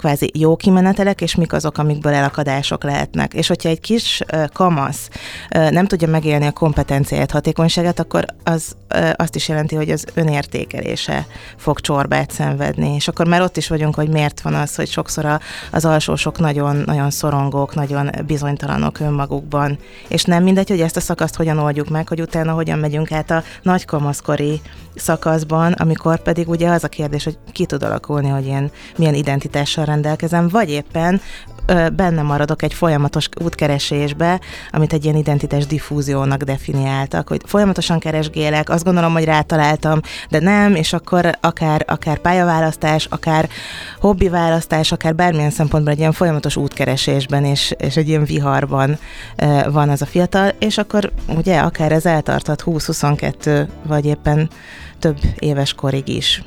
kvázi 0.00 0.30
jó 0.34 0.56
kimenetelek, 0.56 1.20
és 1.20 1.34
mik 1.34 1.52
azok, 1.52 1.78
amikből 1.78 2.12
elakadások 2.12 2.84
lehetnek. 2.84 3.34
És 3.34 3.48
hogyha 3.48 3.68
egy 3.68 3.80
kis 3.80 4.22
kamasz 4.52 5.08
nem 5.48 5.86
tudja 5.86 6.08
megélni 6.08 6.46
a 6.46 6.52
kompetenciáját, 6.52 7.30
hatékonyságát, 7.30 7.98
akkor 7.98 8.24
az 8.44 8.76
azt 9.16 9.36
is 9.36 9.48
jelenti, 9.48 9.74
hogy 9.74 9.90
az 9.90 10.04
önértékelése 10.14 11.26
fog 11.56 11.80
csorbát 11.80 12.30
szenvedni. 12.30 12.94
És 12.94 13.08
akkor 13.08 13.26
már 13.26 13.42
ott 13.42 13.56
is 13.56 13.68
vagyunk, 13.68 13.94
hogy 13.94 14.08
miért 14.08 14.40
van 14.40 14.54
az, 14.54 14.74
hogy 14.74 14.88
sokszor 14.88 15.38
az 15.70 15.84
alsósok 15.84 16.38
nagyon, 16.38 16.82
nagyon 16.86 17.10
szorongók, 17.10 17.74
nagyon 17.74 18.10
bizonytalanok 18.26 19.00
önmagukban. 19.00 19.78
És 20.08 20.24
nem 20.24 20.42
mindegy, 20.42 20.68
hogy 20.68 20.80
ezt 20.80 20.96
a 20.96 21.00
szakaszt 21.00 21.36
hogyan 21.36 21.58
oldjuk 21.58 21.88
meg, 21.88 22.08
hogy 22.08 22.20
utána 22.20 22.52
hogyan 22.52 22.78
megyünk 22.78 23.12
át 23.12 23.30
a 23.30 23.42
nagy 23.62 23.84
kamaszkori 23.84 24.60
szakaszban, 24.94 25.72
amikor 25.72 26.22
pedig 26.22 26.48
ugye 26.48 26.68
az 26.68 26.84
a 26.84 26.88
kérdés, 26.88 27.24
hogy 27.24 27.38
ki 27.52 27.66
tud 27.66 27.82
alakulni, 27.82 28.28
hogy 28.28 28.46
én 28.46 28.70
milyen 28.96 29.14
identitással 29.14 29.84
rendelkezem, 29.90 30.48
vagy 30.48 30.70
éppen 30.70 31.20
benne 31.92 32.22
maradok 32.22 32.62
egy 32.62 32.74
folyamatos 32.74 33.28
útkeresésbe, 33.42 34.40
amit 34.70 34.92
egy 34.92 35.04
ilyen 35.04 35.16
identitás 35.16 35.66
diffúziónak 35.66 36.42
definiáltak, 36.42 37.28
hogy 37.28 37.40
folyamatosan 37.44 37.98
keresgélek, 37.98 38.70
azt 38.70 38.84
gondolom, 38.84 39.12
hogy 39.12 39.24
rátaláltam, 39.24 40.00
de 40.30 40.40
nem, 40.40 40.74
és 40.74 40.92
akkor 40.92 41.38
akár, 41.40 41.84
akár 41.86 42.18
pályaválasztás, 42.18 43.06
akár 43.10 43.48
hobbiválasztás, 44.00 44.92
akár 44.92 45.14
bármilyen 45.14 45.50
szempontból 45.50 45.92
egy 45.92 45.98
ilyen 45.98 46.12
folyamatos 46.12 46.56
útkeresésben 46.56 47.44
és, 47.44 47.74
és 47.78 47.96
egy 47.96 48.08
ilyen 48.08 48.24
viharban 48.24 48.98
van 49.70 49.88
az 49.88 50.02
a 50.02 50.06
fiatal, 50.06 50.52
és 50.58 50.78
akkor 50.78 51.12
ugye 51.36 51.58
akár 51.58 51.92
ez 51.92 52.06
eltarthat 52.06 52.62
20-22, 52.66 53.68
vagy 53.82 54.04
éppen 54.04 54.50
több 54.98 55.18
éves 55.38 55.74
korig 55.74 56.08
is. 56.08 56.42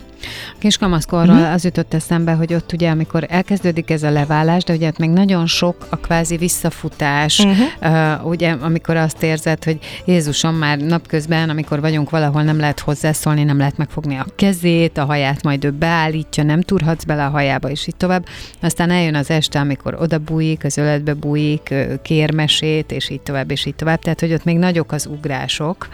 Kiskamaszkorról 0.57 1.35
uh-huh. 1.35 1.53
az 1.53 1.63
jutott 1.63 1.93
eszembe, 1.93 2.31
hogy 2.31 2.53
ott 2.53 2.73
ugye, 2.73 2.89
amikor 2.89 3.25
elkezdődik 3.29 3.89
ez 3.89 4.03
a 4.03 4.09
leválás, 4.09 4.63
de 4.63 4.73
ugye 4.73 4.87
ott 4.87 4.97
még 4.97 5.09
nagyon 5.09 5.47
sok 5.47 5.87
a 5.89 5.95
kvázi 5.95 6.37
visszafutás, 6.37 7.39
uh-huh. 7.39 8.21
uh, 8.21 8.25
ugye, 8.25 8.51
amikor 8.51 8.97
azt 8.97 9.23
érzed, 9.23 9.63
hogy 9.63 9.79
Jézusom 10.05 10.55
már 10.55 10.77
napközben, 10.77 11.49
amikor 11.49 11.81
vagyunk 11.81 12.09
valahol, 12.09 12.43
nem 12.43 12.59
lehet 12.59 12.79
hozzászólni, 12.79 13.43
nem 13.43 13.57
lehet 13.57 13.77
megfogni 13.77 14.15
a 14.15 14.25
kezét, 14.35 14.97
a 14.97 15.05
haját 15.05 15.43
majd 15.43 15.63
ő 15.63 15.71
beállítja, 15.71 16.43
nem 16.43 16.61
turhatsz 16.61 17.03
bele 17.03 17.25
a 17.25 17.29
hajába, 17.29 17.69
és 17.69 17.87
így 17.87 17.95
tovább. 17.95 18.25
Aztán 18.61 18.89
eljön 18.89 19.15
az 19.15 19.29
este, 19.29 19.59
amikor 19.59 19.97
oda 19.99 20.17
bújik, 20.17 20.63
az 20.63 20.77
öletbe 20.77 21.13
bújik, 21.13 21.73
kérmesét, 22.01 22.91
és 22.91 23.09
így 23.09 23.21
tovább, 23.21 23.51
és 23.51 23.65
így 23.65 23.75
tovább. 23.75 23.99
Tehát, 23.99 24.19
hogy 24.19 24.33
ott 24.33 24.43
még 24.43 24.57
nagyok 24.57 24.91
az 24.91 25.05
ugrások. 25.05 25.87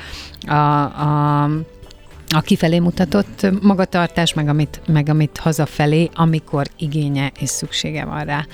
A, 0.47 0.53
a 0.81 1.49
a 2.35 2.41
kifelé 2.41 2.79
mutatott 2.79 3.47
magatartás, 3.61 4.33
meg 4.33 4.47
amit, 4.47 4.81
meg 4.87 5.09
amit 5.09 5.37
hazafelé, 5.37 6.09
amikor 6.13 6.67
igénye 6.77 7.31
és 7.39 7.49
szüksége 7.49 8.05
van 8.05 8.23
rá, 8.25 8.45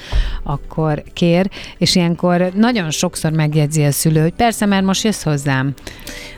akkor 0.44 1.04
kér, 1.14 1.50
és 1.78 1.96
ilyenkor 1.96 2.52
nagyon 2.54 2.92
sokszor 2.92 3.32
megjegyzi 3.32 3.84
a 3.84 3.92
szülő, 3.92 4.22
hogy 4.22 4.34
persze, 4.34 4.66
mert 4.66 4.86
most 4.86 5.04
jössz 5.04 5.24
hozzám. 5.24 5.74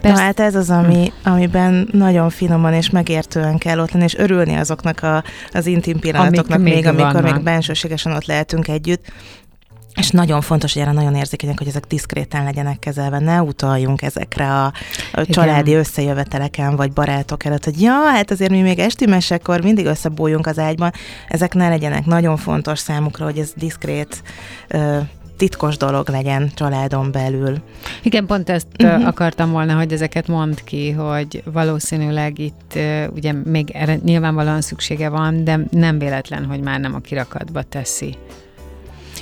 Persze. 0.02 0.18
Na 0.18 0.24
hát 0.24 0.40
ez 0.40 0.56
az, 0.56 0.70
ami, 0.70 1.12
amiben 1.24 1.88
nagyon 1.92 2.30
finoman 2.30 2.74
és 2.74 2.90
megértően 2.90 3.58
kell 3.58 3.80
ott 3.80 3.92
lenni, 3.92 4.06
és 4.06 4.16
örülni 4.16 4.56
azoknak 4.56 5.04
a, 5.04 5.24
az 5.52 5.66
intim 5.66 6.00
pillanatoknak 6.00 6.60
Amik 6.60 6.74
még, 6.74 6.84
még 6.84 6.86
amikor 6.86 7.22
vannak. 7.22 7.34
még 7.34 7.44
bensőségesen 7.44 8.12
ott 8.12 8.26
lehetünk 8.26 8.68
együtt, 8.68 9.12
és 9.98 10.10
nagyon 10.10 10.42
fontos, 10.42 10.74
hogy 10.74 10.82
erre 10.82 10.92
nagyon 10.92 11.16
érzékenyek, 11.16 11.58
hogy 11.58 11.68
ezek 11.68 11.86
diszkréten 11.86 12.44
legyenek 12.44 12.80
kezelve. 12.80 13.20
Ne 13.20 13.42
utaljunk 13.42 14.02
ezekre 14.02 14.54
a, 14.54 14.74
a 15.12 15.26
családi 15.26 15.74
összejöveteleken, 15.74 16.76
vagy 16.76 16.92
barátok 16.92 17.46
előtt, 17.46 17.64
hogy 17.64 17.82
ja, 17.82 17.94
hát 17.94 18.32
azért 18.32 18.52
mi 18.52 18.62
még 18.62 18.80
esti 18.80 19.06
mesekor 19.06 19.62
mindig 19.62 19.86
összebújunk 19.86 20.48
az 20.48 20.60
ágyban. 20.60 20.92
Ezek 21.28 21.54
ne 21.54 21.70
legyenek. 21.70 22.06
Nagyon 22.06 22.38
fontos 22.38 22.80
számukra, 22.80 23.26
hogy 23.26 23.38
ez 23.38 23.52
diszkrét 23.56 24.24
ö, 24.68 24.98
titkos 25.38 25.78
dolog 25.78 26.10
legyen 26.10 26.52
családon 26.56 27.12
belül. 27.12 27.58
Igen, 28.04 28.26
pont 28.26 28.50
ezt 28.50 28.68
uh-huh. 28.84 29.08
akartam 29.08 29.52
volna, 29.52 29.76
hogy 29.76 29.94
ezeket 29.94 30.28
mond 30.28 30.64
ki, 30.64 30.92
hogy 30.92 31.44
valószínűleg 31.46 32.40
itt 32.40 32.80
ugye 33.14 33.34
még 33.34 33.70
erre 33.70 33.96
nyilvánvalóan 34.04 34.62
szüksége 34.62 35.10
van, 35.10 35.44
de 35.44 35.60
nem 35.72 36.00
véletlen, 36.00 36.46
hogy 36.46 36.60
már 36.60 36.80
nem 36.80 36.96
a 36.96 37.00
kirakatba 37.00 37.62
teszi. 37.62 38.18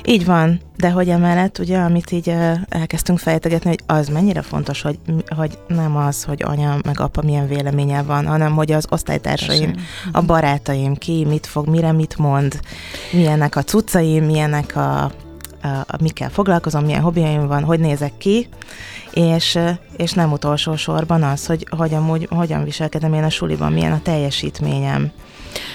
Így 0.07 0.25
van, 0.25 0.61
de 0.77 0.89
hogy 0.89 1.09
emellett, 1.09 1.59
ugye, 1.59 1.77
amit 1.77 2.11
így 2.11 2.33
elkezdtünk 2.69 3.19
fejtegetni, 3.19 3.69
hogy 3.69 3.79
az 3.85 4.07
mennyire 4.07 4.41
fontos, 4.41 4.81
hogy, 4.81 4.99
hogy 5.35 5.57
nem 5.67 5.97
az, 5.97 6.23
hogy 6.23 6.43
anya 6.43 6.77
meg 6.83 6.99
apa 6.99 7.21
milyen 7.21 7.47
véleménye 7.47 8.01
van, 8.01 8.27
hanem 8.27 8.55
hogy 8.55 8.71
az 8.71 8.85
osztálytársaim, 8.89 9.73
a 10.11 10.21
barátaim, 10.21 10.95
ki 10.95 11.25
mit 11.25 11.45
fog, 11.45 11.67
mire 11.67 11.91
mit 11.91 12.17
mond, 12.17 12.59
milyenek 13.11 13.55
a 13.55 13.63
cuccaim, 13.63 14.23
milyenek 14.23 14.75
a, 14.75 15.03
a, 15.03 15.11
a 15.67 15.97
mikkel 16.01 16.29
foglalkozom, 16.29 16.85
milyen 16.85 17.01
hobbiaim 17.01 17.47
van, 17.47 17.63
hogy 17.63 17.79
nézek 17.79 18.17
ki, 18.17 18.47
és, 19.11 19.59
és 19.97 20.11
nem 20.11 20.31
utolsó 20.31 20.75
sorban 20.75 21.23
az, 21.23 21.45
hogy, 21.45 21.67
hogy 21.69 21.93
amúgy, 21.93 22.27
hogyan 22.29 22.63
viselkedem 22.63 23.13
én 23.13 23.23
a 23.23 23.29
suliban, 23.29 23.71
milyen 23.71 23.91
a 23.91 24.01
teljesítményem. 24.01 25.11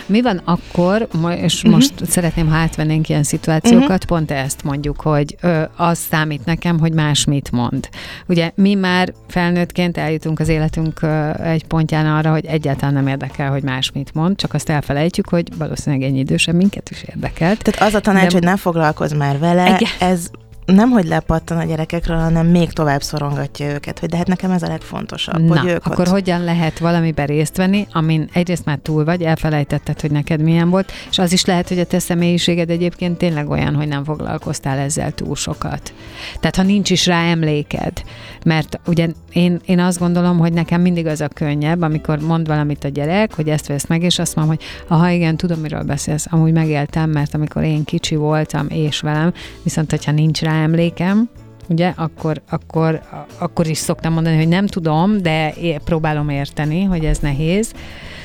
Mi 0.07 0.23
van 0.23 0.41
akkor, 0.45 1.09
és 1.37 1.57
uh-huh. 1.57 1.73
most 1.73 1.93
szeretném, 2.07 2.49
ha 2.49 2.57
átvennénk 2.57 3.09
ilyen 3.09 3.23
szituációkat, 3.23 3.91
uh-huh. 3.91 4.05
pont 4.05 4.31
ezt 4.31 4.65
mondjuk, 4.65 5.01
hogy 5.01 5.37
ö, 5.41 5.63
az 5.77 5.99
számít 5.99 6.45
nekem, 6.45 6.79
hogy 6.79 6.93
más 6.93 7.25
mit 7.25 7.51
mond. 7.51 7.89
Ugye 8.27 8.51
mi 8.55 8.75
már 8.75 9.13
felnőttként 9.29 9.97
eljutunk 9.97 10.41
az 10.41 10.49
életünk 10.49 11.03
ö, 11.03 11.31
egy 11.43 11.67
pontján 11.67 12.07
arra, 12.07 12.31
hogy 12.31 12.47
egyáltalán 12.47 12.95
nem 12.95 13.07
érdekel, 13.07 13.51
hogy 13.51 13.63
más 13.63 13.93
mit 13.93 14.15
mond, 14.15 14.37
csak 14.37 14.55
azt 14.55 14.69
elfelejtjük, 14.69 15.29
hogy 15.29 15.49
valószínűleg 15.59 16.09
ennyi 16.09 16.19
idősebb 16.19 16.55
minket 16.55 16.91
is 16.91 17.03
érdekel. 17.03 17.57
Tehát 17.57 17.89
az 17.89 17.95
a 17.95 18.01
tanács, 18.01 18.27
De... 18.27 18.33
hogy 18.33 18.43
ne 18.43 18.57
foglalkozz 18.57 19.13
már 19.13 19.39
vele, 19.39 19.65
Igen. 19.67 20.11
ez 20.11 20.31
nem, 20.73 20.91
hogy 20.91 21.07
lepattan 21.07 21.59
a 21.59 21.65
gyerekekről, 21.65 22.17
hanem 22.17 22.47
még 22.47 22.73
tovább 22.73 23.03
szorongatja 23.03 23.73
őket, 23.73 23.99
hogy 23.99 24.09
de 24.09 24.17
hát 24.17 24.27
nekem 24.27 24.51
ez 24.51 24.63
a 24.63 24.69
legfontosabb. 24.69 25.41
Na, 25.41 25.59
hogy 25.59 25.71
ők 25.71 25.87
akkor 25.87 26.01
ott... 26.01 26.13
hogyan 26.13 26.45
lehet 26.45 26.79
valamiben 26.79 27.27
részt 27.27 27.57
venni, 27.57 27.87
amin 27.93 28.29
egyrészt 28.33 28.65
már 28.65 28.79
túl 28.83 29.05
vagy, 29.05 29.23
elfelejtetted, 29.23 30.01
hogy 30.01 30.11
neked 30.11 30.41
milyen 30.41 30.71
volt, 30.71 30.93
és 31.11 31.19
az 31.19 31.33
is 31.33 31.45
lehet, 31.45 31.69
hogy 31.69 31.79
a 31.79 31.85
te 31.85 31.99
személyiséged 31.99 32.71
egyébként 32.71 33.19
tényleg 33.19 33.49
olyan, 33.51 33.75
hogy 33.75 33.89
nem 33.89 34.05
foglalkoztál 34.05 34.79
ezzel 34.79 35.13
túl 35.13 35.37
sokat. 35.37 35.93
Tehát 36.41 36.57
ha 36.57 36.63
nincs 36.63 36.91
is 36.91 37.07
rá 37.07 37.23
emléked, 37.23 38.03
mert 38.45 38.81
ugye 38.87 39.09
én, 39.33 39.61
én 39.67 39.79
azt 39.79 39.99
gondolom, 39.99 40.39
hogy 40.39 40.53
nekem 40.53 40.81
mindig 40.81 41.07
az 41.07 41.21
a 41.21 41.29
könnyebb, 41.29 41.83
amikor 41.83 42.19
mond 42.21 42.47
valamit 42.47 42.85
a 42.85 42.89
gyerek, 42.89 43.35
hogy 43.35 43.49
ezt 43.49 43.67
vesz 43.67 43.87
meg, 43.87 44.03
és 44.03 44.19
azt 44.19 44.37
mondom, 44.37 44.57
hogy 44.57 44.65
ha 44.99 45.09
igen, 45.09 45.37
tudom, 45.37 45.61
miről 45.61 45.83
beszélsz, 45.83 46.27
amúgy 46.31 46.53
megéltem, 46.53 47.11
mert 47.11 47.35
amikor 47.35 47.63
én 47.63 47.85
kicsi 47.85 48.17
voltam, 48.17 48.67
és 48.69 49.01
velem, 49.01 49.33
viszont 49.63 49.91
hogyha 49.91 50.13
nincs 50.13 50.41
rá 50.41 50.60
emlékem, 50.61 51.29
ugye, 51.69 51.93
akkor, 51.97 52.43
akkor, 52.51 53.01
akkor 53.39 53.67
is 53.67 53.79
szoktam 53.79 54.13
mondani, 54.13 54.37
hogy 54.37 54.49
nem 54.49 54.67
tudom, 54.67 55.23
de 55.23 55.55
próbálom 55.85 56.29
érteni, 56.29 56.83
hogy 56.83 57.05
ez 57.05 57.19
nehéz. 57.19 57.73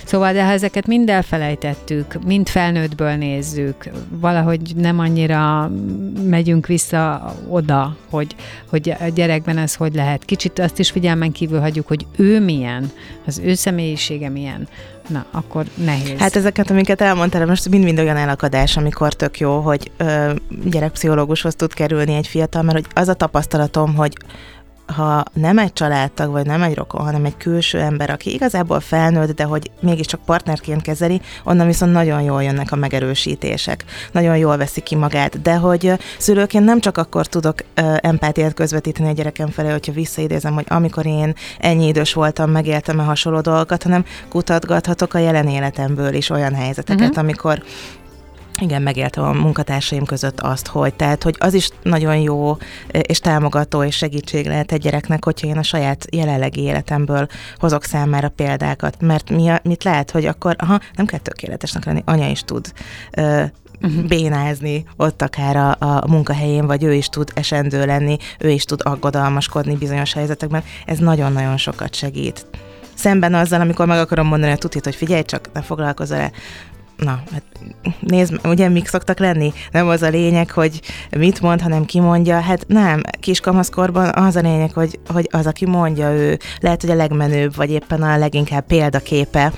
Szóval, 0.06 0.34
de 0.34 0.46
ha 0.46 0.52
ezeket 0.52 0.88
mind 0.88 1.10
elfelejtettük, 1.10 2.24
mind 2.26 2.48
felnőttből 2.48 3.16
nézzük, 3.16 3.90
valahogy 4.10 4.76
nem 4.76 5.00
annyira 5.00 5.72
megyünk 6.30 6.68
vissza 6.68 7.34
oda, 7.48 7.96
hogy, 8.10 8.36
hogy 8.70 8.96
a 9.00 9.08
gyerekben 9.08 9.58
ez 9.58 9.76
hogy 9.76 9.94
lehet. 9.94 10.26
Kicsit 10.26 10.60
azt 10.60 10.80
is 10.80 10.92
figyelmen 10.92 11.32
kívül 11.32 11.60
hagyjuk, 11.60 11.88
hogy 11.88 12.06
ő 12.16 12.40
milyen, 12.40 12.92
az 13.26 13.40
ő 13.44 13.54
személyisége 13.54 14.30
milyen, 14.30 14.68
na, 15.08 15.26
akkor 15.32 15.66
nehéz. 15.86 16.20
Hát 16.20 16.36
ezeket, 16.36 16.70
amiket 16.70 17.02
elmondtál, 17.02 17.46
most 17.46 17.70
mind-mind 17.70 18.00
olyan 18.00 18.18
elakadás, 18.18 18.78
amikor 18.78 19.14
tök 19.14 19.40
jó, 19.40 19.60
hogy 19.60 19.92
ö, 19.98 20.32
gyerekpszichológushoz 20.64 21.56
tud 21.56 21.74
kerülni 21.74 22.14
egy 22.14 22.28
fiatal, 22.28 22.62
mert 22.62 22.78
hogy 22.78 22.88
az 22.94 23.08
a 23.08 23.14
tapasztalatom, 23.14 23.96
hogy 23.96 24.14
ha 24.86 25.24
nem 25.34 25.58
egy 25.58 25.74
családtag, 25.74 26.32
vagy 26.32 26.46
nem 26.46 26.62
egy 26.62 26.76
rokon, 26.76 27.02
hanem 27.02 27.26
egy 27.26 27.38
külső 27.38 27.80
ember, 27.80 28.10
aki 28.10 28.34
igazából 28.34 28.80
felnőtt, 28.80 29.36
de 29.36 29.44
hogy 29.44 29.72
mégiscsak 29.80 30.20
partnerként 30.26 30.82
kezeli, 30.82 31.22
onnan 31.44 31.68
viszont 31.68 31.92
nagyon 31.92 32.22
jól 32.22 32.44
jönnek 32.44 32.72
a 32.72 32.76
megerősítések. 32.76 33.86
Nagyon 34.12 34.38
jól 34.38 34.58
veszi 34.58 34.82
ki 34.82 34.96
magát. 34.96 35.42
De 35.42 35.56
hogy 35.56 35.94
szülőként 36.18 36.66
nem 36.66 36.80
csak 36.80 36.98
akkor 36.98 37.28
tudok 37.28 37.64
empátiát 37.96 38.54
közvetíteni 38.54 39.10
a 39.10 39.14
gyerekem 39.14 39.48
felé, 39.48 39.72
hogyha 39.72 39.94
visszaidézem, 39.94 40.54
hogy 40.54 40.66
amikor 40.68 41.06
én 41.06 41.34
ennyi 41.60 41.88
idős 41.88 42.14
voltam, 42.14 42.52
megéltem 42.52 43.00
a 43.00 43.04
hasonló 43.04 43.40
dolgokat, 43.40 43.84
hanem 43.84 44.06
kutatgathatok 44.30 45.14
a 45.14 45.20
jelen 45.20 45.48
életemből 45.48 46.14
is 46.14 46.30
olyan 46.30 46.54
helyzeteket, 46.54 47.10
uh-huh. 47.10 47.24
amikor 47.24 47.64
igen, 48.62 48.82
megéltem 48.82 49.24
a 49.24 49.32
munkatársaim 49.32 50.06
között 50.06 50.40
azt, 50.40 50.68
hogy 50.68 50.94
tehát, 50.94 51.24
hogy 51.24 51.36
az 51.40 51.54
is 51.54 51.70
nagyon 51.82 52.18
jó 52.18 52.58
és 52.90 53.20
támogató 53.20 53.84
és 53.84 53.96
segítség 53.96 54.46
lehet 54.46 54.72
egy 54.72 54.82
gyereknek, 54.82 55.26
hogyha 55.26 55.48
én 55.48 55.58
a 55.58 55.64
saját 55.64 56.06
jelenlegi 56.12 56.62
életemből 56.62 57.28
hozok 57.58 57.84
számára 57.84 58.30
példákat, 58.30 59.02
mert 59.02 59.30
mi 59.30 59.48
a, 59.48 59.60
mit 59.64 59.84
lehet, 59.84 60.12
hogy 60.12 60.26
akkor, 60.26 60.56
aha, 60.58 60.80
nem 60.96 61.06
kell 61.06 61.20
tökéletesnek 61.20 61.86
lenni, 61.86 62.02
anya 62.06 62.28
is 62.28 62.42
tud 62.42 62.72
uh-huh. 63.82 64.04
bénázni 64.08 64.86
ott 64.98 65.22
akár 65.22 65.56
a, 65.56 65.76
a 65.80 66.08
munkahelyén, 66.08 66.66
vagy 66.66 66.84
ő 66.84 66.94
is 66.94 67.10
tud 67.10 67.32
esendő 67.34 67.86
lenni, 67.86 68.18
ő 68.40 68.50
is 68.50 68.64
tud 68.64 68.80
aggodalmaskodni 68.84 69.76
bizonyos 69.76 70.14
helyzetekben. 70.14 70.64
Ez 70.86 70.98
nagyon-nagyon 70.98 71.58
sokat 71.58 71.96
segít 71.96 72.46
szemben 72.94 73.34
azzal, 73.34 73.62
amikor 73.62 73.86
meg 73.86 74.00
akarom 74.00 74.28
mondani 74.28 74.52
a 74.52 74.58
tutit, 74.58 74.84
hogy 74.84 74.96
figyelj 74.96 75.24
csak, 75.24 75.50
ne 75.54 75.62
foglalkozz 75.62 76.12
el 76.12 76.32
na, 76.98 77.24
hát 77.32 77.44
nézd, 78.00 78.40
ugye 78.44 78.70
mik 78.70 78.88
szoktak 78.88 79.20
lenni? 79.20 79.54
Nem 79.72 79.88
az 79.88 80.02
a 80.02 80.10
lényeg, 80.10 80.52
hogy 80.52 80.82
mit 81.18 81.42
mond, 81.42 81.62
hanem 81.62 81.86
ki 81.86 82.00
mondja. 82.00 82.40
Hát 82.40 82.68
nem, 82.68 83.02
kiskamaszkorban 83.20 84.12
az 84.14 84.36
a 84.36 84.40
lényeg, 84.42 84.74
hogy, 84.74 85.00
hogy 85.08 85.28
az, 85.32 85.46
aki 85.46 85.66
mondja, 85.66 86.12
ő 86.12 86.40
lehet, 86.60 86.82
hogy 86.82 86.90
a 86.90 86.96
legmenőbb, 86.96 87.56
vagy 87.56 87.70
éppen 87.70 88.02
a 88.02 88.18
leginkább 88.18 88.66
példaképe 88.66 89.54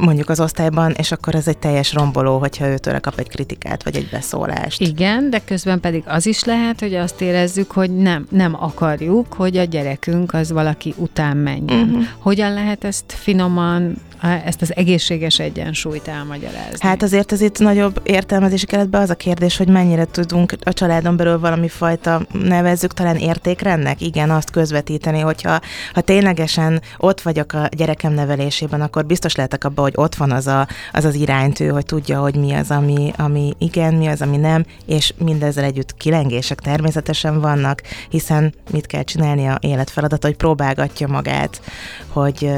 mondjuk 0.00 0.28
az 0.28 0.40
osztályban, 0.40 0.90
és 0.96 1.12
akkor 1.12 1.34
ez 1.34 1.48
egy 1.48 1.58
teljes 1.58 1.92
romboló, 1.92 2.38
hogyha 2.38 2.66
őtől 2.66 3.00
kap 3.00 3.18
egy 3.18 3.28
kritikát, 3.28 3.84
vagy 3.84 3.96
egy 3.96 4.08
beszólást. 4.10 4.80
Igen, 4.80 5.30
de 5.30 5.38
közben 5.44 5.80
pedig 5.80 6.02
az 6.06 6.26
is 6.26 6.44
lehet, 6.44 6.80
hogy 6.80 6.94
azt 6.94 7.20
érezzük, 7.20 7.70
hogy 7.70 7.96
nem, 7.96 8.26
nem 8.30 8.56
akarjuk, 8.60 9.32
hogy 9.32 9.56
a 9.56 9.64
gyerekünk 9.64 10.34
az 10.34 10.52
valaki 10.52 10.94
után 10.96 11.36
menjen. 11.36 11.88
Uh-huh. 11.88 12.04
Hogyan 12.18 12.52
lehet 12.52 12.84
ezt 12.84 13.04
finoman 13.06 13.96
ezt 14.28 14.62
az 14.62 14.76
egészséges 14.76 15.38
egyensúlyt 15.38 16.08
elmagyarázni? 16.08 16.76
Hát 16.78 17.02
azért 17.02 17.32
ez 17.32 17.40
itt 17.40 17.58
nagyobb 17.58 18.00
értelmezési 18.02 18.66
keretben 18.66 19.02
az 19.02 19.10
a 19.10 19.14
kérdés, 19.14 19.56
hogy 19.56 19.68
mennyire 19.68 20.04
tudunk 20.04 20.54
a 20.60 20.72
családon 20.72 21.16
belül 21.16 21.38
valami 21.38 21.68
fajta, 21.68 22.26
nevezzük 22.32 22.92
talán 22.92 23.16
értékrendnek, 23.16 24.00
igen, 24.00 24.30
azt 24.30 24.50
közvetíteni, 24.50 25.20
hogyha 25.20 25.60
ha 25.92 26.00
ténylegesen 26.00 26.82
ott 26.98 27.20
vagyok 27.20 27.52
a 27.52 27.68
gyerekem 27.76 28.12
nevelésében, 28.12 28.80
akkor 28.80 29.06
biztos 29.06 29.34
lehetek 29.34 29.64
abban, 29.64 29.84
hogy 29.84 29.94
ott 29.96 30.14
van 30.14 30.30
az, 30.30 30.46
a, 30.46 30.68
az 30.92 31.04
az 31.04 31.14
iránytű, 31.14 31.66
hogy 31.66 31.86
tudja, 31.86 32.20
hogy 32.20 32.34
mi 32.34 32.52
az, 32.52 32.70
ami, 32.70 33.12
ami 33.16 33.52
igen, 33.58 33.94
mi 33.94 34.06
az, 34.06 34.22
ami 34.22 34.36
nem, 34.36 34.64
és 34.86 35.14
mindezzel 35.18 35.64
együtt 35.64 35.96
kilengések 35.96 36.60
természetesen 36.60 37.40
vannak, 37.40 37.82
hiszen 38.08 38.54
mit 38.70 38.86
kell 38.86 39.02
csinálni 39.02 39.46
a 39.46 39.58
életfeladat, 39.60 40.22
hogy 40.22 40.36
próbálgatja 40.36 41.08
magát, 41.08 41.60
hogy 42.08 42.50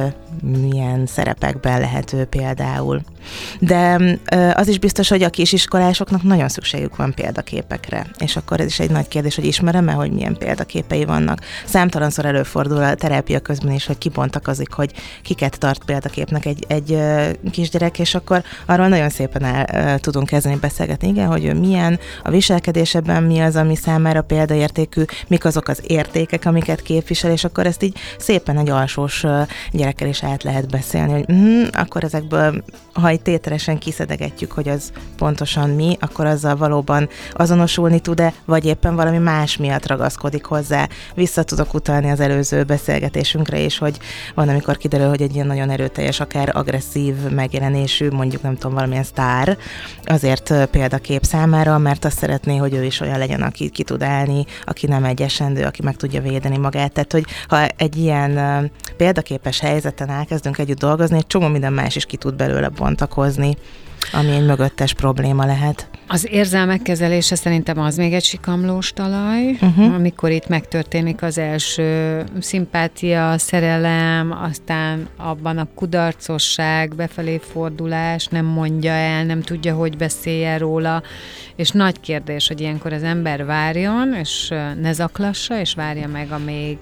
milyen 0.43 1.07
szerepekben 1.07 1.56
lehet 1.63 2.13
ő 2.13 2.25
például. 2.25 3.01
De 3.61 3.99
az 4.55 4.69
is 4.69 4.79
biztos, 4.79 5.09
hogy 5.09 5.23
a 5.23 5.31
kisiskolásoknak 5.31 6.23
nagyon 6.23 6.49
szükségük 6.49 6.97
van 6.97 7.15
példaképekre, 7.15 8.07
és 8.19 8.37
akkor 8.37 8.61
ez 8.61 8.67
is 8.67 8.81
egy 8.81 8.91
nagy 8.91 9.09
kérdés, 9.09 9.35
hogy 9.35 9.45
ismerem-e, 9.45 9.93
hogy 9.93 10.11
milyen 10.11 10.37
példaképei 10.39 11.05
vannak. 11.05 11.41
Számtalanszor 11.65 12.25
előfordul 12.25 12.83
a 12.83 12.95
terápia 12.95 13.41
közben 13.41 13.73
is, 13.73 13.87
hogy 13.87 13.99
kibontakozik, 13.99 14.73
hogy 14.73 14.93
kiket 15.23 15.59
tart 15.59 15.85
példaképnek 15.85 16.45
egy, 16.45 16.65
egy 16.69 16.99
kisgyerek, 17.51 17.99
és 17.99 18.15
akkor 18.15 18.43
arról 18.67 18.89
nagyon 18.89 19.09
szépen 19.09 19.45
el 19.45 19.99
tudunk 19.99 20.27
kezdeni 20.27 20.57
beszélgetni, 20.57 21.09
igen, 21.09 21.27
hogy 21.27 21.45
ő 21.45 21.55
milyen, 21.55 21.99
a 22.23 22.31
viselkedésében 22.31 23.23
mi 23.23 23.39
az, 23.39 23.57
ami 23.57 23.77
számára 23.77 24.23
példaértékű, 24.23 25.03
mik 25.27 25.45
azok 25.45 25.69
az 25.69 25.83
értékek, 25.87 26.45
amiket 26.45 26.83
képvisel, 26.83 27.31
és 27.31 27.45
akkor 27.45 27.67
ezt 27.67 27.83
így 27.83 27.99
szépen 28.19 28.59
egy 28.59 28.71
alsós 28.71 29.25
gyerekkel 29.73 30.09
is 30.09 30.23
át 30.23 30.43
lehet 30.43 30.71
beszélni, 30.71 31.13
hogy 31.13 31.25
mm, 31.37 31.63
akkor 31.73 32.05
ezekből, 32.05 32.65
ha 32.93 33.09
egy 33.09 33.21
tételesen 33.21 33.79
kiszedegetjük, 33.79 34.53
hogy 34.53 34.69
az 34.69 34.93
pontosan 35.17 35.71
mi, 35.71 35.97
akkor 36.01 36.27
azzal 36.27 36.57
valóban 36.57 37.09
azonosulni 37.33 38.01
tud-e, 38.01 38.33
vagy 38.45 38.65
éppen 38.65 38.97
valami 38.97 39.19
más 39.19 39.57
miatt 39.57 39.87
ragaszkodik 39.87 40.45
hozzá. 40.45 40.89
Vissza 41.15 41.43
tudok 41.43 41.75
utalni 41.75 42.11
az 42.11 42.21
előző 42.21 42.65
beszélgetésünkre 42.65 43.59
is, 43.59 43.79
hogy 43.79 43.99
van, 44.35 44.49
amikor 44.49 44.77
kiderül, 44.77 45.09
hogy 45.09 45.23
egy 45.23 45.35
ilyen 45.35 45.47
nagyon 45.47 45.71
erőteljes, 45.71 46.21
akár 46.21 46.57
agresszív 46.57 47.15
megjelenésű, 47.31 48.09
mondjuk 48.11 48.43
nem 48.43 48.55
tudom, 48.55 48.75
valamilyen 48.75 49.05
sztár, 49.05 49.57
azért 50.05 50.67
példakép 50.71 51.23
számára, 51.23 51.79
mert 51.79 52.05
azt 52.05 52.19
szeretné, 52.19 52.57
hogy 52.57 52.75
ő 52.75 52.85
is 52.85 53.01
olyan 53.01 53.19
legyen, 53.19 53.43
aki 53.43 53.71
ki 53.71 53.83
tud 53.83 54.03
állni, 54.03 54.45
aki 54.65 54.87
nem 54.87 55.05
egy 55.05 55.23
esendő, 55.23 55.65
aki 55.65 55.83
meg 55.83 55.97
tudja 55.97 56.21
védeni 56.21 56.57
magát. 56.57 56.93
Tehát, 56.93 57.13
hogy 57.13 57.25
ha 57.49 57.67
egy 57.67 57.97
ilyen 57.97 58.71
példaképes 58.97 59.61
helyzeten 59.61 60.09
elkezdünk 60.09 60.59
együtt 60.59 60.79
dolgozni, 60.79 61.23
egy 61.27 61.33
csomó 61.33 61.49
minden 61.49 61.73
más 61.73 61.97
is 61.97 62.07
ki 62.07 62.17
tud 62.17 62.35
belőle 62.35 62.69
bontakozni, 62.69 63.57
ami 64.13 64.31
egy 64.31 64.47
mögöttes 64.47 64.95
probléma 64.95 65.45
lehet. 65.45 65.89
Az 66.09 66.29
érzelmek 66.31 66.83
kezelése 66.83 67.35
szerintem 67.35 67.79
az 67.79 67.97
még 67.97 68.13
egy 68.13 68.25
sikamlós 68.25 68.93
talaj, 68.93 69.51
uh-huh. 69.51 69.95
amikor 69.95 70.31
itt 70.31 70.49
megtörténik 70.49 71.23
az 71.23 71.39
első 71.39 72.25
szimpátia, 72.41 73.39
szerelem, 73.39 74.33
aztán 74.33 75.09
abban 75.17 75.59
a 75.59 75.69
kudarcosság, 75.75 76.95
befelé 76.95 77.41
fordulás, 77.53 78.27
nem 78.27 78.45
mondja 78.45 78.93
el, 78.93 79.25
nem 79.25 79.41
tudja, 79.41 79.75
hogy 79.75 79.97
beszélje 79.97 80.59
róla, 80.59 81.03
és 81.57 81.71
nagy 81.71 82.01
kérdés, 82.01 82.49
hogy 82.49 82.61
ilyenkor 82.61 82.93
az 82.93 83.03
ember 83.03 83.45
várjon, 83.45 84.15
és 84.15 84.49
ne 84.81 84.93
zaklassa, 84.93 85.61
és 85.61 85.75
várja 85.75 86.09
meg, 86.09 86.31
amíg 86.31 86.79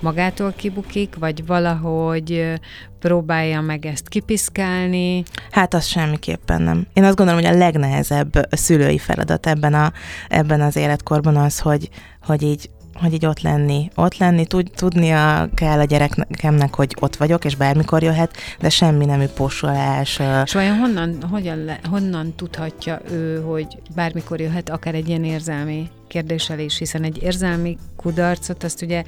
magától 0.00 0.52
kibukik, 0.56 1.14
vagy 1.18 1.46
valahogy 1.46 2.60
próbálja 3.00 3.60
meg 3.60 3.86
ezt 3.86 4.08
kipiszkálni. 4.08 5.22
Hát 5.50 5.74
az 5.74 5.86
semmiképpen 5.86 6.62
nem. 6.62 6.86
Én 6.92 7.04
azt 7.04 7.16
gondolom, 7.16 7.42
hogy 7.42 7.54
a 7.54 7.58
legnehezebb 7.58 8.48
szülői 8.50 8.98
feladat 8.98 9.46
ebben, 9.46 9.74
a, 9.74 9.92
ebben 10.28 10.60
az 10.60 10.76
életkorban 10.76 11.36
az, 11.36 11.58
hogy, 11.58 11.88
hogy 12.22 12.42
így 12.42 12.70
hogy 12.94 13.12
így 13.12 13.26
ott 13.26 13.40
lenni. 13.40 13.90
Ott 13.94 14.16
lenni, 14.16 14.46
tud, 14.46 14.70
tudnia 14.74 15.48
kell 15.54 15.78
a 15.78 15.84
gyerekemnek, 15.84 16.74
hogy 16.74 16.96
ott 17.00 17.16
vagyok, 17.16 17.44
és 17.44 17.56
bármikor 17.56 18.02
jöhet, 18.02 18.36
de 18.60 18.68
semmi 18.68 19.04
nemű 19.04 19.26
posolás. 19.26 20.20
És 20.44 20.52
vajon 20.52 20.78
honnan, 20.78 21.22
hogyan 21.30 21.70
honnan 21.90 22.34
tudhatja 22.36 23.00
ő, 23.10 23.42
hogy 23.42 23.66
bármikor 23.94 24.40
jöhet 24.40 24.70
akár 24.70 24.94
egy 24.94 25.08
ilyen 25.08 25.24
érzelmi 25.24 25.90
kérdéssel 26.10 26.58
is, 26.58 26.78
hiszen 26.78 27.02
egy 27.02 27.22
érzelmi 27.22 27.76
kudarcot 27.96 28.64
azt 28.64 28.82
ugye 28.82 29.04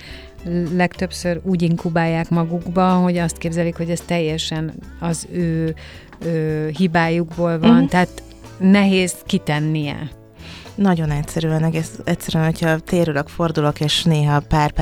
legtöbbször 0.74 1.40
úgy 1.44 1.62
inkubálják 1.62 2.30
magukba, 2.30 2.92
hogy 2.92 3.18
azt 3.18 3.38
képzelik, 3.38 3.76
hogy 3.76 3.90
ez 3.90 4.00
teljesen 4.00 4.72
az 5.00 5.26
ő, 5.32 5.74
ő 6.24 6.68
hibájukból 6.76 7.58
van, 7.58 7.70
uh-huh. 7.70 7.88
tehát 7.88 8.22
nehéz 8.58 9.14
kitennie. 9.26 10.10
Nagyon 10.74 11.10
egyszerűen, 11.10 11.64
egész 11.64 11.98
egyszerűen, 12.04 12.44
hogyha 12.44 12.78
térülök, 12.78 13.28
fordulok, 13.28 13.80
és 13.80 14.02
néha 14.02 14.40
pár 14.40 14.72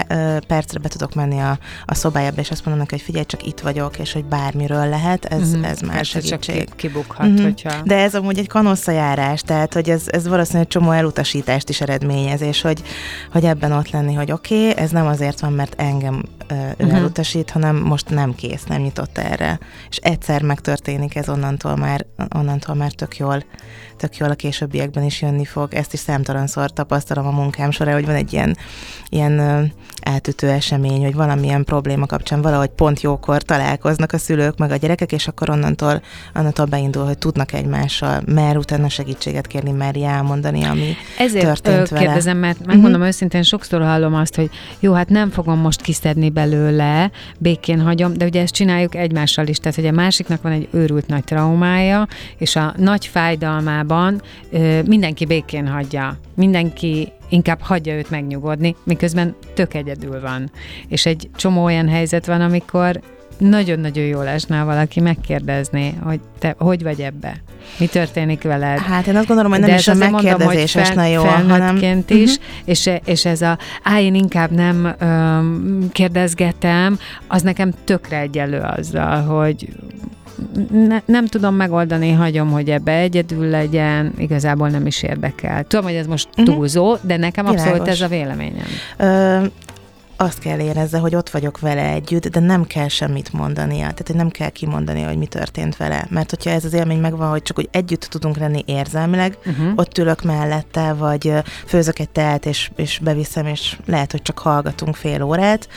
percre 0.47 0.79
be 0.79 0.89
tudok 0.89 1.15
menni 1.15 1.39
a, 1.39 1.59
a 1.85 1.95
szobájába, 1.95 2.41
és 2.41 2.51
azt 2.51 2.65
mondom 2.65 2.83
neki, 2.83 2.95
hogy 2.95 3.05
figyelj, 3.05 3.25
csak 3.25 3.47
itt 3.47 3.61
vagyok, 3.61 3.99
és 3.99 4.13
hogy 4.13 4.25
bármiről 4.25 4.89
lehet, 4.89 5.25
ez, 5.25 5.49
uh-huh. 5.49 5.69
ez 5.69 5.81
már 5.81 5.95
Persze 5.97 6.21
segítség. 6.21 6.65
Csak 6.65 6.77
kibukhat, 6.77 7.27
uh-huh. 7.27 7.43
hogyha... 7.43 7.83
De 7.85 7.97
ez 7.97 8.15
amúgy 8.15 8.39
egy 8.39 8.49
kanosszajárás, 8.49 9.41
tehát 9.41 9.75
hogy 9.75 9.91
ez, 9.91 10.03
ez 10.07 10.29
valószínűleg 10.29 10.67
egy 10.67 10.73
csomó 10.73 10.91
elutasítást 10.91 11.69
is 11.69 11.81
eredményez, 11.81 12.41
és 12.41 12.61
hogy, 12.61 12.83
hogy 13.33 13.45
ebben 13.45 13.73
ott 13.73 13.91
lenni, 13.91 14.15
hogy 14.15 14.33
oké, 14.33 14.69
okay, 14.71 14.83
ez 14.83 14.91
nem 14.91 15.07
azért 15.07 15.41
van, 15.41 15.53
mert 15.53 15.81
engem 15.81 16.23
ő 16.51 16.75
uh-huh. 16.79 16.99
elutasít, 16.99 17.51
hanem 17.51 17.77
most 17.77 18.09
nem 18.09 18.35
kész, 18.35 18.65
nem 18.65 18.81
nyitott 18.81 19.19
erre. 19.19 19.59
És 19.91 19.97
egyszer 19.97 20.43
megtörténik 20.43 21.15
ez 21.15 21.29
onnantól 21.29 21.77
már, 21.77 22.07
onnantól 22.35 22.75
már 22.75 22.93
tök 22.93 23.17
jól, 23.17 23.45
tök 24.01 24.17
jól 24.17 24.31
a 24.31 24.35
későbbiekben 24.35 25.05
is 25.05 25.23
jönni 25.23 25.45
fog 25.45 25.75
ezt 25.75 25.93
is 25.93 25.99
számtalanszor 25.99 26.73
tapasztalom 26.73 27.27
a 27.27 27.31
munkám 27.31 27.71
során, 27.71 27.95
hogy 27.95 28.07
van 28.07 28.15
egy 28.15 28.33
ilyen, 28.33 28.57
ilyen 29.09 29.73
eltütő 30.01 30.49
esemény, 30.49 31.05
hogy 31.05 31.15
valamilyen 31.15 31.65
probléma 31.65 32.07
kapcsán 32.07 32.43
valahogy 32.43 32.69
pont 32.69 33.01
jókor 33.01 33.43
találkoznak 33.43 34.13
a 34.13 34.19
szülők 34.19 34.59
meg 34.59 34.71
a 34.71 34.77
gyerekek, 34.77 35.13
és 35.13 35.29
akkor 35.29 35.51
onnantól, 35.51 36.03
onnantól 36.35 36.65
beindul, 36.65 37.05
hogy 37.05 37.19
tudnak 37.19 37.53
egymással, 37.53 38.23
mer 38.27 38.57
utána 38.57 38.89
segítséget 38.89 39.47
kérni, 39.47 39.71
mer 39.71 39.97
elmondani, 40.03 40.65
ami 40.65 40.97
Ezért 41.19 41.45
történt 41.45 41.89
vele. 41.89 42.05
kérdezem, 42.05 42.39
mert 42.39 42.59
megmondom 42.59 42.93
uh-huh. 42.93 43.07
őszintén, 43.07 43.43
sokszor 43.43 43.83
hallom 43.83 44.15
azt, 44.15 44.35
hogy 44.35 44.51
jó, 44.79 44.93
hát 44.93 45.09
nem 45.09 45.31
fogom 45.31 45.59
most 45.59 45.81
kiszedni 45.81 46.31
belőle, 46.31 47.11
békén 47.39 47.81
hagyom, 47.81 48.13
de 48.13 48.25
ugye 48.25 48.41
ezt 48.41 48.55
csináljuk 48.55 48.95
egymással 48.95 49.47
is, 49.47 49.59
tehát 49.59 49.77
hogy 49.77 49.87
a 49.87 49.93
másiknak 49.93 50.43
van 50.43 50.53
egy 50.53 50.69
őrült 50.71 51.07
nagy 51.07 51.25
traumája, 51.25 52.09
és 52.39 52.57
a 52.57 52.75
nagy 52.77 53.07
fájdalmában 53.07 53.89
ö, 54.51 54.83
mindenki 54.83 55.25
békén 55.25 55.69
hagyja. 55.69 56.19
Mindenki 56.35 57.13
inkább 57.29 57.61
hagyja 57.61 57.95
őt 57.95 58.11
megnyugodni, 58.11 58.77
miközben 58.85 59.35
tök 59.55 59.75
egyedül 59.75 60.21
van. 60.21 60.51
És 60.89 61.07
egy 61.07 61.31
csomó 61.37 61.65
olyan 61.65 61.89
helyzet 61.89 62.27
van, 62.27 62.41
amikor 62.41 63.01
nagyon-nagyon 63.41 64.05
jól 64.05 64.27
esne, 64.27 64.63
valaki 64.63 65.01
megkérdezni, 65.01 65.95
hogy 66.03 66.21
te 66.39 66.55
hogy 66.59 66.83
vagy 66.83 67.01
ebbe? 67.01 67.43
Mi 67.79 67.87
történik 67.87 68.43
veled? 68.43 68.79
Hát 68.79 69.07
én 69.07 69.17
azt 69.17 69.27
gondolom, 69.27 69.51
hogy 69.51 69.61
nem 69.61 69.71
De 69.71 69.77
is 69.77 69.89
a 69.89 69.95
megkérdezés 69.95 70.73
fel, 70.73 71.09
jó, 71.09 71.23
hanem... 71.23 71.77
is, 72.07 72.31
uh-huh. 72.31 72.37
és, 72.65 72.91
és 73.05 73.25
ez 73.25 73.43
a, 73.43 73.59
á, 73.83 74.01
én 74.01 74.15
inkább 74.15 74.51
nem 74.51 74.95
öm, 74.99 75.89
kérdezgetem, 75.93 76.99
az 77.27 77.43
nekem 77.43 77.73
tökre 77.85 78.19
egyelő 78.19 78.61
azzal, 78.61 79.23
hogy 79.23 79.69
ne, 80.71 81.01
nem 81.05 81.27
tudom 81.27 81.55
megoldani, 81.55 82.11
hagyom, 82.11 82.51
hogy 82.51 82.71
ebbe 82.71 82.93
egyedül 82.93 83.47
legyen, 83.47 84.13
igazából 84.17 84.69
nem 84.69 84.87
is 84.87 85.03
érdekel. 85.03 85.65
Tudom, 85.65 85.85
hogy 85.85 85.95
ez 85.95 86.07
most 86.07 86.29
mhm. 86.37 86.45
túlzó, 86.45 86.93
uh-huh. 86.93 87.07
de 87.07 87.17
nekem 87.17 87.45
Világos. 87.45 87.67
abszolút 87.67 87.89
ez 87.89 88.01
a 88.01 88.09
véleményem. 88.09 88.67
Ö, 88.97 89.45
azt 90.17 90.39
kell 90.39 90.59
érezze, 90.59 90.99
hogy 90.99 91.15
ott 91.15 91.31
vagyok 91.31 91.61
vele 91.61 91.83
együtt, 91.83 92.29
de 92.29 92.41
nem 92.41 92.65
kell 92.65 92.89
semmit 92.89 93.33
mondania. 93.33 93.81
Tehát, 93.81 94.07
hogy 94.07 94.17
nem 94.17 94.29
kell 94.29 94.49
kimondani, 94.49 95.03
hogy 95.03 95.17
mi 95.17 95.27
történt 95.27 95.77
vele. 95.77 96.07
Mert 96.11 96.31
hogyha 96.31 96.51
ez 96.51 96.65
az 96.65 96.73
élmény 96.73 97.01
megvan, 97.01 97.31
hogy 97.31 97.43
csak 97.43 97.59
úgy 97.59 97.69
együtt 97.73 98.03
tudunk 98.03 98.37
lenni 98.37 98.63
érzelmileg, 98.67 99.39
uh-huh. 99.47 99.73
ott 99.77 99.99
ülök 99.99 100.23
mellette, 100.23 100.93
vagy 100.93 101.33
főzök 101.67 101.99
egy 101.99 102.11
teát, 102.11 102.47
és, 102.47 102.71
és 102.77 102.99
beviszem, 103.03 103.47
és 103.47 103.77
lehet, 103.87 104.11
hogy 104.11 104.23
csak 104.23 104.39
hallgatunk 104.39 104.95
fél 104.95 105.23
órát, 105.23 105.69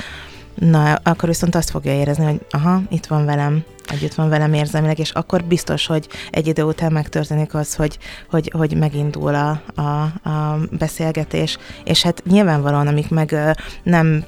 Na, 0.56 0.94
akkor 0.94 1.30
viszont 1.30 1.56
azt 1.56 1.70
fogja 1.70 1.94
érezni, 1.94 2.26
hogy 2.26 2.46
aha, 2.50 2.82
itt 2.90 3.06
van 3.06 3.26
velem, 3.26 3.64
együtt 3.88 4.14
van 4.14 4.30
velem 4.30 4.54
érzelmileg, 4.54 5.00
és 5.00 5.12
akkor 5.12 5.44
biztos, 5.44 5.86
hogy 5.86 6.08
egy 6.30 6.48
idő 6.48 6.64
után 6.64 6.92
megtörténik 6.92 7.54
az, 7.54 7.76
hogy, 7.76 7.98
hogy, 8.30 8.52
hogy 8.58 8.78
megindul 8.78 9.36
a, 9.36 9.62
a, 9.82 10.30
a 10.30 10.60
beszélgetés, 10.72 11.58
és 11.84 12.02
hát 12.02 12.24
nyilvánvalóan, 12.26 12.88
amik 12.88 13.10
meg 13.10 13.36
nem 13.84 14.26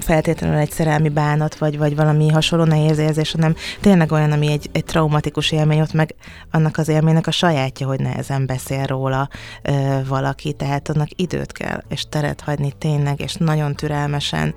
feltétlenül 0.00 0.56
egy 0.56 0.70
szerelmi 0.70 1.08
bánat, 1.08 1.58
vagy, 1.58 1.78
vagy 1.78 1.96
valami 1.96 2.28
hasonló 2.28 2.64
nehéz 2.64 2.98
érzés, 2.98 3.32
hanem 3.32 3.54
tényleg 3.80 4.12
olyan, 4.12 4.32
ami 4.32 4.50
egy, 4.50 4.68
egy 4.72 4.84
traumatikus 4.84 5.52
élmény, 5.52 5.80
ott 5.80 5.92
meg 5.92 6.14
annak 6.50 6.78
az 6.78 6.88
élménynek 6.88 7.26
a 7.26 7.30
sajátja, 7.30 7.86
hogy 7.86 8.00
nehezen 8.00 8.46
beszél 8.46 8.84
róla 8.84 9.28
ö, 9.62 9.98
valaki, 10.08 10.52
tehát 10.52 10.88
annak 10.88 11.08
időt 11.16 11.52
kell, 11.52 11.82
és 11.88 12.04
teret 12.08 12.40
hagyni 12.40 12.72
tényleg, 12.78 13.20
és 13.20 13.34
nagyon 13.34 13.74
türelmesen, 13.74 14.54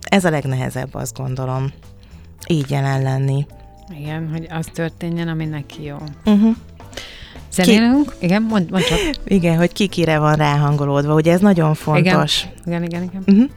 ez 0.00 0.24
a 0.24 0.30
legnehezebb, 0.30 0.94
azt 0.94 1.16
gondolom. 1.16 1.72
Így 2.46 2.70
jelen 2.70 3.02
lenni. 3.02 3.46
Igen, 4.00 4.28
hogy 4.32 4.46
az 4.50 4.66
történjen, 4.72 5.28
ami 5.28 5.44
neki 5.44 5.82
jó. 5.82 5.96
Uh-huh. 6.24 6.56
Zenélünk? 7.52 8.14
Ki... 8.18 8.24
Igen, 8.24 8.42
mondd, 8.42 8.70
mond 8.70 8.84
csak. 8.84 8.98
Igen, 9.38 9.56
hogy 9.56 9.72
ki 9.72 9.86
kire 9.86 10.18
van 10.18 10.34
ráhangolódva, 10.34 11.14
ugye 11.14 11.32
ez 11.32 11.40
nagyon 11.40 11.74
fontos. 11.74 12.46
Igen, 12.66 12.82
igen, 12.82 13.02
igen. 13.02 13.02
igen. 13.02 13.22
Uh-huh. 13.26 13.50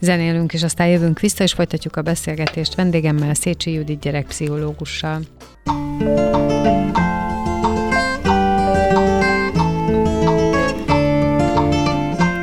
Zenélünk, 0.00 0.52
és 0.52 0.62
aztán 0.62 0.88
jövünk 0.88 1.20
vissza, 1.20 1.42
és 1.42 1.52
folytatjuk 1.52 1.96
a 1.96 2.02
beszélgetést 2.02 2.74
vendégemmel, 2.74 3.34
Szécsi 3.34 3.72
Judit 3.72 4.00
gyerekpszichológussal. 4.00 5.20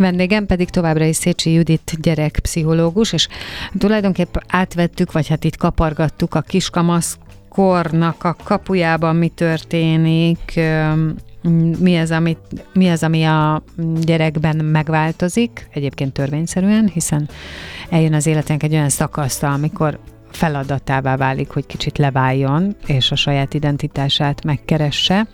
Vendégem 0.00 0.46
pedig 0.46 0.70
továbbra 0.70 1.04
is 1.04 1.16
Szécsi 1.16 1.52
Judit 1.52 1.96
gyerekpszichológus, 2.00 3.12
és 3.12 3.28
tulajdonképp 3.78 4.34
átvettük, 4.46 5.12
vagy 5.12 5.28
hát 5.28 5.44
itt 5.44 5.56
kapargattuk 5.56 6.34
a 6.34 6.40
kiskamasz 6.40 7.18
kornak 7.48 8.24
a 8.24 8.36
kapujában 8.44 9.16
mi 9.16 9.28
történik, 9.28 10.60
mi 11.78 11.98
az, 11.98 12.10
ami, 12.10 12.36
mi 12.72 12.88
az, 12.88 13.02
ami 13.02 13.24
a 13.24 13.62
gyerekben 14.00 14.64
megváltozik, 14.64 15.68
egyébként 15.72 16.12
törvényszerűen, 16.12 16.90
hiszen 16.92 17.28
eljön 17.90 18.14
az 18.14 18.26
életénk 18.26 18.62
egy 18.62 18.72
olyan 18.72 18.88
szakaszta, 18.88 19.52
amikor 19.52 19.98
feladatává 20.30 21.16
válik, 21.16 21.50
hogy 21.50 21.66
kicsit 21.66 21.98
leváljon, 21.98 22.76
és 22.86 23.10
a 23.10 23.16
saját 23.16 23.54
identitását 23.54 24.44
megkeresse. 24.44 25.26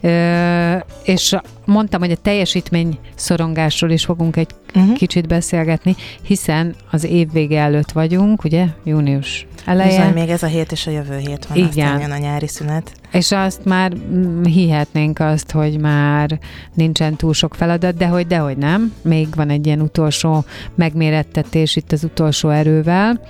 Ö, 0.00 0.76
és 1.04 1.36
mondtam, 1.64 2.00
hogy 2.00 2.10
a 2.10 2.16
teljesítmény 2.16 2.98
szorongásról 3.14 3.90
is 3.90 4.04
fogunk 4.04 4.36
egy 4.36 4.50
uh-huh. 4.74 4.96
kicsit 4.96 5.26
beszélgetni, 5.26 5.96
hiszen 6.22 6.74
az 6.90 7.04
év 7.04 7.32
vége 7.32 7.60
előtt 7.60 7.90
vagyunk, 7.90 8.44
ugye? 8.44 8.66
Június 8.84 9.46
eleje. 9.64 9.98
Bizony, 9.98 10.12
még 10.12 10.28
ez 10.28 10.42
a 10.42 10.46
hét 10.46 10.72
és 10.72 10.86
a 10.86 10.90
jövő 10.90 11.16
hét 11.16 11.46
van, 11.46 11.56
Igen. 11.56 11.68
aztán 11.68 12.00
jön 12.00 12.10
a 12.10 12.18
nyári 12.18 12.48
szünet. 12.48 12.92
És 13.12 13.32
azt 13.32 13.64
már 13.64 13.92
mm, 13.94 14.44
hihetnénk 14.44 15.18
azt, 15.18 15.50
hogy 15.50 15.80
már 15.80 16.38
nincsen 16.74 17.16
túl 17.16 17.32
sok 17.32 17.54
feladat, 17.54 17.96
de 17.96 18.06
hogy 18.06 18.26
dehogy 18.26 18.56
nem. 18.56 18.92
Még 19.02 19.34
van 19.34 19.50
egy 19.50 19.66
ilyen 19.66 19.80
utolsó 19.80 20.44
megmérettetés 20.74 21.76
itt 21.76 21.92
az 21.92 22.04
utolsó 22.04 22.48
erővel 22.48 23.20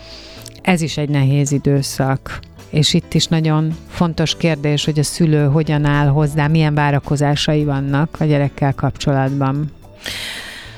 ez 0.67 0.81
is 0.81 0.97
egy 0.97 1.09
nehéz 1.09 1.53
időszak. 1.53 2.39
És 2.71 2.95
itt 2.95 3.15
is 3.15 3.27
nagyon 3.27 3.77
fontos 3.89 4.37
kérdés, 4.37 4.85
hogy 4.85 4.99
a 4.99 5.03
szülő 5.03 5.47
hogyan 5.47 5.85
áll 5.85 6.07
hozzá, 6.07 6.47
milyen 6.47 6.75
várakozásai 6.75 7.65
vannak 7.65 8.17
a 8.19 8.25
gyerekkel 8.25 8.75
kapcsolatban. 8.75 9.73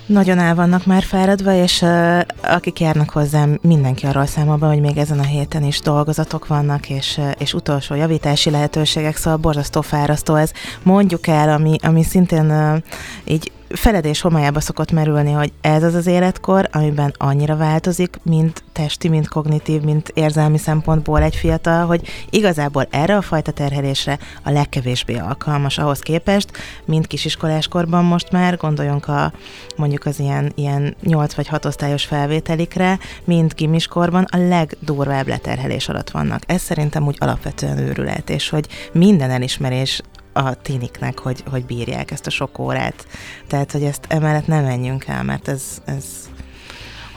Nagyon 0.06 0.38
el 0.38 0.54
vannak 0.54 0.86
már 0.86 1.02
fáradva, 1.02 1.54
és 1.54 1.82
uh, 1.82 2.20
akik 2.42 2.80
járnak 2.80 3.10
hozzám, 3.10 3.58
mindenki 3.62 4.06
arról 4.06 4.26
számol 4.26 4.56
be, 4.56 4.66
hogy 4.66 4.80
még 4.80 4.96
ezen 4.96 5.18
a 5.18 5.24
héten 5.24 5.64
is 5.64 5.80
dolgozatok 5.80 6.46
vannak, 6.46 6.90
és, 6.90 7.16
uh, 7.18 7.30
és 7.38 7.54
utolsó 7.54 7.94
javítási 7.94 8.50
lehetőségek, 8.50 9.16
szóval 9.16 9.38
borzasztó 9.38 9.80
fárasztó 9.80 10.34
ez. 10.34 10.52
Mondjuk 10.82 11.26
el, 11.26 11.48
ami, 11.48 11.76
ami 11.82 12.02
szintén 12.02 12.50
uh, 12.50 12.76
így 13.24 13.52
feledés 13.68 14.20
homályába 14.20 14.60
szokott 14.60 14.92
merülni, 14.92 15.32
hogy 15.32 15.52
ez 15.60 15.82
az 15.82 15.94
az 15.94 16.06
életkor, 16.06 16.68
amiben 16.72 17.14
annyira 17.16 17.56
változik, 17.56 18.16
mint 18.22 18.62
testi, 18.72 19.08
mint 19.08 19.28
kognitív, 19.28 19.80
mint 19.80 20.08
érzelmi 20.14 20.58
szempontból 20.58 21.22
egy 21.22 21.36
fiatal, 21.36 21.86
hogy 21.86 22.08
igazából 22.30 22.86
erre 22.90 23.16
a 23.16 23.22
fajta 23.22 23.50
terhelésre 23.52 24.18
a 24.42 24.50
legkevésbé 24.50 25.16
alkalmas 25.16 25.78
ahhoz 25.78 25.98
képest, 25.98 26.50
mint 26.84 27.06
kisiskoláskorban 27.06 28.04
most 28.04 28.30
már, 28.30 28.56
gondoljunk 28.56 29.08
a 29.08 29.32
mondjuk 29.76 30.04
az 30.04 30.18
ilyen, 30.18 30.52
ilyen 30.54 30.96
8 31.02 31.34
vagy 31.34 31.48
6 31.48 31.64
osztályos 31.64 32.04
felvételikre, 32.04 32.98
mint 33.24 33.54
kimiskorban 33.54 34.26
a 34.30 34.36
legdurvább 34.36 35.28
leterhelés 35.28 35.88
alatt 35.88 36.10
vannak. 36.10 36.42
Ez 36.46 36.62
szerintem 36.62 37.06
úgy 37.06 37.16
alapvetően 37.18 37.78
őrület, 37.78 38.30
és 38.30 38.48
hogy 38.48 38.66
minden 38.92 39.30
elismerés 39.30 40.00
a 40.38 40.54
tiniknek, 40.54 41.18
hogy, 41.18 41.44
hogy 41.50 41.64
bírják 41.64 42.10
ezt 42.10 42.26
a 42.26 42.30
sok 42.30 42.58
órát. 42.58 43.06
Tehát, 43.46 43.72
hogy 43.72 43.84
ezt 43.84 44.04
emellett 44.08 44.46
nem 44.46 44.64
menjünk 44.64 45.06
el, 45.06 45.22
mert 45.22 45.48
ez, 45.48 45.82
ez 45.84 46.04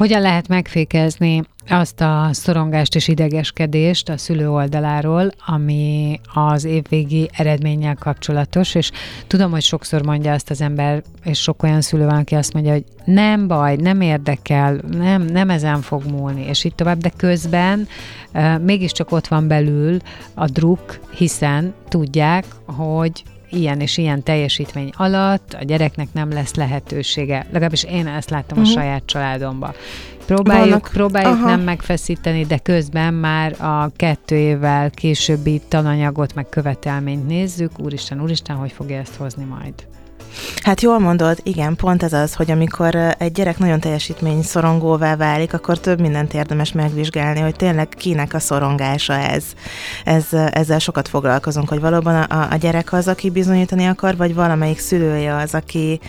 hogyan 0.01 0.21
lehet 0.21 0.47
megfékezni 0.47 1.43
azt 1.67 2.01
a 2.01 2.29
szorongást 2.31 2.95
és 2.95 3.07
idegeskedést 3.07 4.09
a 4.09 4.17
szülő 4.17 4.49
oldaláról, 4.49 5.31
ami 5.45 6.19
az 6.33 6.65
évvégi 6.65 7.29
eredménnyel 7.33 7.95
kapcsolatos, 7.95 8.75
és 8.75 8.91
tudom, 9.27 9.51
hogy 9.51 9.61
sokszor 9.61 10.05
mondja 10.05 10.33
azt 10.33 10.49
az 10.49 10.61
ember, 10.61 11.03
és 11.23 11.41
sok 11.41 11.63
olyan 11.63 11.81
szülő 11.81 12.05
van, 12.05 12.15
aki 12.15 12.35
azt 12.35 12.53
mondja, 12.53 12.71
hogy 12.71 12.83
nem 13.05 13.47
baj, 13.47 13.75
nem 13.75 14.01
érdekel, 14.01 14.79
nem, 14.91 15.21
nem 15.21 15.49
ezen 15.49 15.81
fog 15.81 16.03
múlni, 16.05 16.45
és 16.47 16.63
így 16.63 16.75
tovább, 16.75 16.97
de 16.97 17.11
közben 17.17 17.87
uh, 18.33 18.59
mégiscsak 18.59 19.11
ott 19.11 19.27
van 19.27 19.47
belül 19.47 19.97
a 20.33 20.45
druk, 20.45 20.99
hiszen 21.15 21.73
tudják, 21.87 22.45
hogy 22.65 23.23
ilyen 23.51 23.79
és 23.79 23.97
ilyen 23.97 24.23
teljesítmény 24.23 24.91
alatt 24.97 25.53
a 25.59 25.63
gyereknek 25.63 26.07
nem 26.13 26.31
lesz 26.31 26.55
lehetősége. 26.55 27.45
Legalábbis 27.51 27.83
én 27.83 28.07
ezt 28.07 28.29
láttam 28.29 28.57
uh-huh. 28.57 28.73
a 28.73 28.73
mhm. 28.73 28.81
saját 28.81 29.05
családomban. 29.05 29.73
Próbáljuk, 30.25 30.69
Vannak, 30.69 30.89
próbáljuk 30.93 31.33
aha. 31.33 31.45
nem 31.45 31.61
megfeszíteni, 31.61 32.45
de 32.45 32.57
közben 32.57 33.13
már 33.13 33.61
a 33.61 33.91
kettő 33.95 34.35
évvel 34.35 34.89
későbbi 34.89 35.61
tananyagot, 35.67 36.35
meg 36.35 36.49
követelményt 36.49 37.27
nézzük. 37.27 37.79
Úristen, 37.79 38.21
úristen, 38.21 38.55
hogy 38.55 38.71
fogja 38.71 38.97
ezt 38.97 39.15
hozni 39.15 39.43
majd? 39.43 39.73
Hát 40.63 40.81
jól 40.81 40.99
mondod, 40.99 41.39
igen, 41.43 41.75
pont 41.75 42.03
ez 42.03 42.13
az, 42.13 42.33
hogy 42.33 42.51
amikor 42.51 42.95
egy 42.95 43.31
gyerek 43.31 43.57
nagyon 43.57 43.79
teljesítmény 43.79 44.41
szorongóvá 44.41 45.15
válik, 45.15 45.53
akkor 45.53 45.79
több 45.79 46.01
mindent 46.01 46.33
érdemes 46.33 46.71
megvizsgálni, 46.71 47.39
hogy 47.39 47.55
tényleg 47.55 47.87
kinek 47.87 48.33
a 48.33 48.39
szorongása 48.39 49.13
ez. 49.13 49.43
ez 50.05 50.25
ezzel 50.51 50.79
sokat 50.79 51.07
foglalkozunk, 51.07 51.69
hogy 51.69 51.79
valóban 51.79 52.15
a, 52.15 52.47
a 52.51 52.55
gyerek 52.55 52.93
az, 52.93 53.07
aki 53.07 53.29
bizonyítani 53.29 53.85
akar, 53.85 54.17
vagy 54.17 54.35
valamelyik 54.35 54.79
szülője 54.79 55.35
az, 55.35 55.53
aki, 55.53 55.99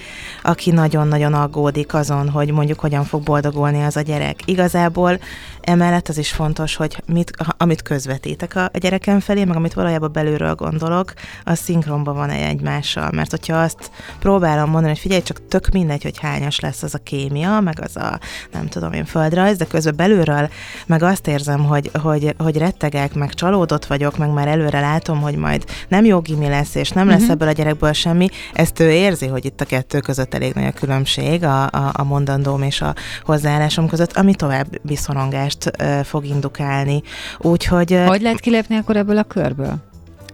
aki 0.42 0.70
nagyon-nagyon 0.70 1.34
aggódik 1.34 1.94
azon, 1.94 2.28
hogy 2.28 2.50
mondjuk 2.50 2.80
hogyan 2.80 3.04
fog 3.04 3.22
boldogulni 3.22 3.82
az 3.82 3.96
a 3.96 4.00
gyerek. 4.00 4.40
Igazából 4.44 5.18
emellett 5.60 6.08
az 6.08 6.18
is 6.18 6.32
fontos, 6.32 6.76
hogy 6.76 7.02
mit, 7.06 7.30
amit 7.56 7.82
közvetítek 7.82 8.56
a, 8.56 8.70
gyerekem 8.78 9.20
felé, 9.20 9.44
meg 9.44 9.56
amit 9.56 9.74
valójában 9.74 10.12
belülről 10.12 10.54
gondolok, 10.54 11.12
az 11.44 11.58
szinkronban 11.58 12.14
van 12.14 12.30
egymással, 12.30 13.10
mert 13.12 13.30
hogyha 13.30 13.56
azt 13.56 13.90
próbálom 14.18 14.70
mondani, 14.70 14.88
hogy 14.88 14.98
figyelj, 14.98 15.22
csak 15.22 15.46
tök 15.48 15.68
mindegy, 15.68 16.02
hogy 16.02 16.18
hányas 16.18 16.60
lesz 16.60 16.82
az 16.82 16.94
a 16.94 16.98
kémia, 16.98 17.60
meg 17.60 17.80
az 17.80 17.96
a, 17.96 18.18
nem 18.52 18.66
tudom 18.66 18.92
én, 18.92 19.04
földrajz, 19.04 19.56
de 19.56 19.64
közben 19.64 19.96
belülről 19.96 20.50
meg 20.86 21.02
azt 21.02 21.26
érzem, 21.26 21.64
hogy, 21.64 21.90
hogy, 22.02 22.34
hogy 22.38 22.56
rettegek, 22.56 23.14
meg 23.14 23.34
csalódott 23.34 23.84
vagyok, 23.84 24.18
meg 24.18 24.32
már 24.32 24.48
előre 24.48 24.80
látom, 24.80 25.20
hogy 25.20 25.36
majd 25.36 25.64
nem 25.88 26.04
jó 26.04 26.20
gimi 26.20 26.48
lesz, 26.48 26.74
és 26.74 26.90
nem 26.90 27.06
lesz 27.06 27.16
uh-huh. 27.16 27.30
ebből 27.32 27.48
a 27.48 27.52
gyerekből 27.52 27.92
semmi, 27.92 28.28
ezt 28.52 28.80
ő 28.80 28.90
érzi, 28.90 29.26
hogy 29.26 29.44
itt 29.44 29.60
a 29.60 29.64
kettő 29.64 30.00
között 30.00 30.34
elég 30.34 30.54
nagy 30.54 30.64
a 30.64 30.72
különbség 30.72 31.44
a, 31.44 31.62
a, 31.62 31.90
a 31.92 32.04
mondandóm 32.04 32.62
és 32.62 32.80
a 32.80 32.94
hozzáállásom 33.22 33.88
között, 33.88 34.16
ami 34.16 34.34
tovább 34.34 34.66
biszorongást 34.82 35.70
uh, 35.82 36.00
fog 36.00 36.24
indukálni. 36.24 37.02
Úgyhogy... 37.38 37.98
Hogy 38.06 38.22
lehet 38.22 38.40
kilépni 38.40 38.76
akkor 38.76 38.96
ebből 38.96 39.18
a 39.18 39.22
körből? 39.22 39.90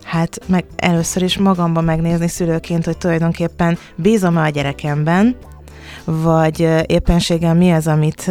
Hát 0.09 0.39
meg 0.47 0.65
először 0.77 1.23
is 1.23 1.39
magamban 1.39 1.85
megnézni 1.85 2.29
szülőként, 2.29 2.85
hogy 2.85 2.99
tulajdonképpen 2.99 3.79
bízom-e 3.97 4.43
a 4.43 4.49
gyerekemben, 4.49 5.37
vagy 6.05 6.69
éppenséggel 6.87 7.55
mi 7.55 7.71
az, 7.71 7.87
amit 7.87 8.31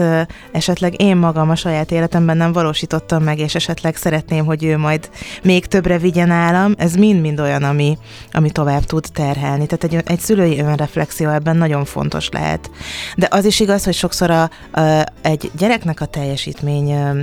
esetleg 0.52 1.02
én 1.02 1.18
magam 1.18 1.50
a 1.50 1.56
saját 1.56 1.92
életemben 1.92 2.38
nem 2.38 2.52
valósítottam 2.52 3.24
meg, 3.24 3.40
és 3.40 3.56
esetleg 3.56 3.96
szeretném, 3.96 4.46
hogy 4.46 4.64
ő 4.64 4.78
majd 4.78 5.10
még 5.44 5.66
többre 5.66 5.98
vigyen 5.98 6.28
nálam, 6.28 6.74
ez 6.78 6.96
mind-mind 6.96 7.40
olyan, 7.40 7.64
ami, 7.64 7.98
ami 8.32 8.52
tovább 8.52 8.84
tud 8.84 9.06
terhelni. 9.14 9.66
Tehát 9.66 9.84
egy, 9.84 10.12
egy 10.12 10.20
szülői 10.20 10.60
önreflexió 10.60 11.30
ebben 11.30 11.58
nagyon 11.58 11.86
fontos 11.86 12.30
lehet. 12.30 12.72
De 13.16 13.28
az 13.32 13.46
is 13.46 13.60
igaz, 13.60 13.84
hogy 13.84 13.94
sokszor 13.94 14.32
a, 14.32 14.50
a, 14.72 15.04
egy 15.22 15.52
gyereknek 15.58 16.02
a 16.02 16.06
teljesítmény 16.06 17.18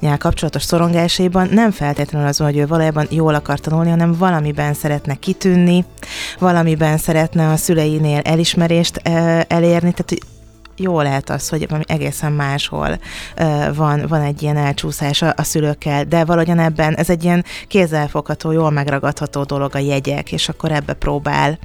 nyel 0.00 0.18
kapcsolatos 0.18 0.62
szorongásaiban 0.62 1.48
nem 1.52 1.70
feltétlenül 1.70 2.28
az, 2.28 2.36
hogy 2.36 2.56
ő 2.56 2.66
valójában 2.66 3.06
jól 3.10 3.34
akar 3.34 3.60
tanulni, 3.60 3.90
hanem 3.90 4.14
valamiben 4.18 4.74
szeretne 4.74 5.14
kitűnni, 5.14 5.84
valamiben 6.38 6.98
szeretne 6.98 7.50
a 7.50 7.56
szüleinél 7.56 8.20
elismerést 8.24 8.96
elérni, 9.48 9.92
tehát 9.92 10.14
jó 10.76 11.00
lehet 11.00 11.30
az, 11.30 11.48
hogy 11.48 11.68
egészen 11.86 12.32
máshol 12.32 12.98
van, 13.74 14.06
van 14.06 14.20
egy 14.20 14.42
ilyen 14.42 14.56
elcsúszás 14.56 15.22
a, 15.22 15.32
a 15.36 15.42
szülőkkel, 15.42 16.04
de 16.04 16.24
valahogyan 16.24 16.58
ebben 16.58 16.94
ez 16.94 17.10
egy 17.10 17.24
ilyen 17.24 17.44
kézzelfogható, 17.68 18.50
jól 18.50 18.70
megragadható 18.70 19.42
dolog 19.42 19.74
a 19.74 19.78
jegyek, 19.78 20.32
és 20.32 20.48
akkor 20.48 20.72
ebbe 20.72 20.92
próbál, 20.92 21.58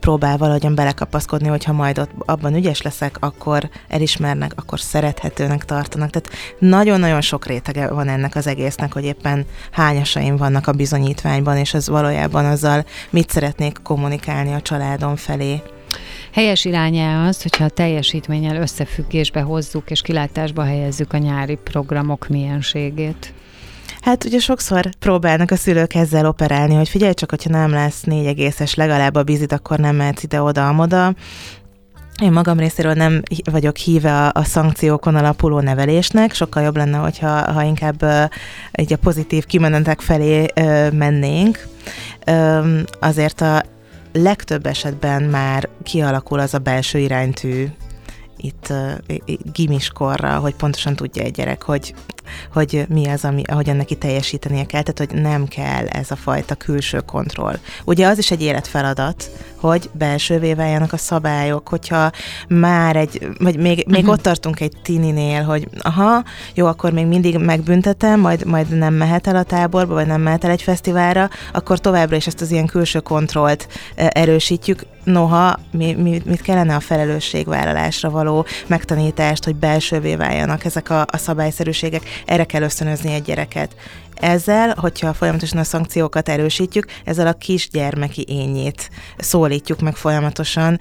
próbál 0.00 0.36
valahogyan 0.36 0.74
belekapaszkodni, 0.74 1.48
hogyha 1.48 1.72
majd 1.72 1.98
ott, 1.98 2.10
abban 2.18 2.54
ügyes 2.54 2.82
leszek, 2.82 3.16
akkor 3.20 3.68
elismernek, 3.88 4.52
akkor 4.56 4.80
szerethetőnek 4.80 5.64
tartanak. 5.64 6.10
Tehát 6.10 6.30
nagyon-nagyon 6.58 7.20
sok 7.20 7.46
rétege 7.46 7.88
van 7.88 8.08
ennek 8.08 8.36
az 8.36 8.46
egésznek, 8.46 8.92
hogy 8.92 9.04
éppen 9.04 9.46
hányasaim 9.70 10.36
vannak 10.36 10.66
a 10.66 10.72
bizonyítványban, 10.72 11.56
és 11.56 11.74
ez 11.74 11.88
valójában 11.88 12.44
azzal 12.44 12.84
mit 13.10 13.30
szeretnék 13.30 13.78
kommunikálni 13.82 14.52
a 14.52 14.60
családom 14.60 15.16
felé. 15.16 15.62
Helyes 16.32 16.64
iránya 16.64 17.24
az, 17.24 17.42
hogyha 17.42 17.64
a 17.64 17.68
teljesítménnyel 17.68 18.56
összefüggésbe 18.56 19.40
hozzuk 19.40 19.90
és 19.90 20.00
kilátásba 20.00 20.64
helyezzük 20.64 21.12
a 21.12 21.18
nyári 21.18 21.58
programok 21.64 22.28
mienségét. 22.28 23.32
Hát 24.00 24.24
ugye 24.24 24.38
sokszor 24.38 24.88
próbálnak 24.98 25.50
a 25.50 25.56
szülők 25.56 25.94
ezzel 25.94 26.26
operálni, 26.26 26.74
hogy 26.74 26.88
figyelj 26.88 27.14
csak, 27.14 27.30
hogyha 27.30 27.50
nem 27.50 27.70
lesz 27.70 28.02
négy 28.02 28.26
egészes 28.26 28.74
legalább 28.74 29.14
a 29.14 29.22
bizit, 29.22 29.52
akkor 29.52 29.78
nem 29.78 29.96
mehetsz 29.96 30.22
ide-oda-amoda. 30.22 31.14
Én 32.22 32.32
magam 32.32 32.58
részéről 32.58 32.92
nem 32.92 33.22
vagyok 33.50 33.76
híve 33.76 34.26
a, 34.26 34.30
a 34.34 34.44
szankciókon 34.44 35.14
alapuló 35.14 35.60
nevelésnek, 35.60 36.34
sokkal 36.34 36.62
jobb 36.62 36.76
lenne, 36.76 36.96
hogyha 36.96 37.52
ha 37.52 37.62
inkább 37.62 38.02
uh, 38.02 38.24
így 38.80 38.92
a 38.92 38.96
pozitív 38.96 39.44
kimenetek 39.44 40.00
felé 40.00 40.46
uh, 40.56 40.92
mennénk. 40.92 41.66
Um, 42.26 42.82
azért 43.00 43.40
a 43.40 43.62
legtöbb 44.16 44.66
esetben 44.66 45.22
már 45.22 45.68
kialakul 45.82 46.38
az 46.38 46.54
a 46.54 46.58
belső 46.58 46.98
iránytű 46.98 47.66
itt 48.36 48.72
gimiskorra, 49.52 50.38
hogy 50.38 50.54
pontosan 50.54 50.96
tudja 50.96 51.22
egy 51.22 51.32
gyerek, 51.32 51.62
hogy 51.62 51.94
hogy 52.52 52.86
mi 52.88 53.08
az, 53.08 53.24
ami, 53.24 53.42
ahogyan 53.46 53.76
neki 53.76 53.94
teljesítenie 53.94 54.64
kell, 54.64 54.82
tehát 54.82 55.10
hogy 55.10 55.22
nem 55.22 55.48
kell 55.48 55.86
ez 55.86 56.10
a 56.10 56.16
fajta 56.16 56.54
külső 56.54 57.00
kontroll. 57.00 57.58
Ugye 57.84 58.06
az 58.06 58.18
is 58.18 58.30
egy 58.30 58.42
életfeladat, 58.42 59.30
hogy 59.56 59.90
belsővé 59.92 60.54
váljanak 60.54 60.92
a 60.92 60.96
szabályok, 60.96 61.68
hogyha 61.68 62.10
már 62.48 62.96
egy, 62.96 63.28
vagy 63.38 63.56
még, 63.56 63.84
még 63.86 63.98
uh-huh. 63.98 64.12
ott 64.12 64.22
tartunk 64.22 64.60
egy 64.60 64.72
tininél, 64.82 65.42
hogy 65.42 65.68
aha, 65.78 66.24
jó, 66.54 66.66
akkor 66.66 66.92
még 66.92 67.06
mindig 67.06 67.38
megbüntetem, 67.38 68.20
majd, 68.20 68.46
majd 68.46 68.78
nem 68.78 68.94
mehet 68.94 69.26
el 69.26 69.36
a 69.36 69.42
táborba, 69.42 69.94
vagy 69.94 70.06
nem 70.06 70.20
mehet 70.20 70.44
el 70.44 70.50
egy 70.50 70.62
fesztiválra, 70.62 71.30
akkor 71.52 71.80
továbbra 71.80 72.16
is 72.16 72.26
ezt 72.26 72.40
az 72.40 72.50
ilyen 72.50 72.66
külső 72.66 73.00
kontrollt 73.00 73.68
erősítjük, 73.94 74.86
noha 75.04 75.58
mi, 75.70 75.92
mi, 75.92 76.22
mit 76.24 76.40
kellene 76.40 76.74
a 76.74 76.80
felelősségvállalásra 76.80 78.10
való 78.10 78.46
megtanítást, 78.66 79.44
hogy 79.44 79.56
belsővé 79.56 80.16
váljanak 80.16 80.64
ezek 80.64 80.90
a, 80.90 81.00
a 81.00 81.16
szabályszerűségek, 81.16 82.02
erre 82.26 82.44
kell 82.44 82.62
ösztönözni 82.62 83.12
egy 83.12 83.22
gyereket. 83.22 83.76
Ezzel, 84.14 84.74
hogyha 84.78 85.12
folyamatosan 85.12 85.58
a 85.58 85.64
szankciókat 85.64 86.28
erősítjük, 86.28 86.86
ezzel 87.04 87.26
a 87.26 87.32
kisgyermeki 87.32 88.24
ényét 88.28 88.90
szólítjuk 89.18 89.80
meg 89.80 89.96
folyamatosan, 89.96 90.80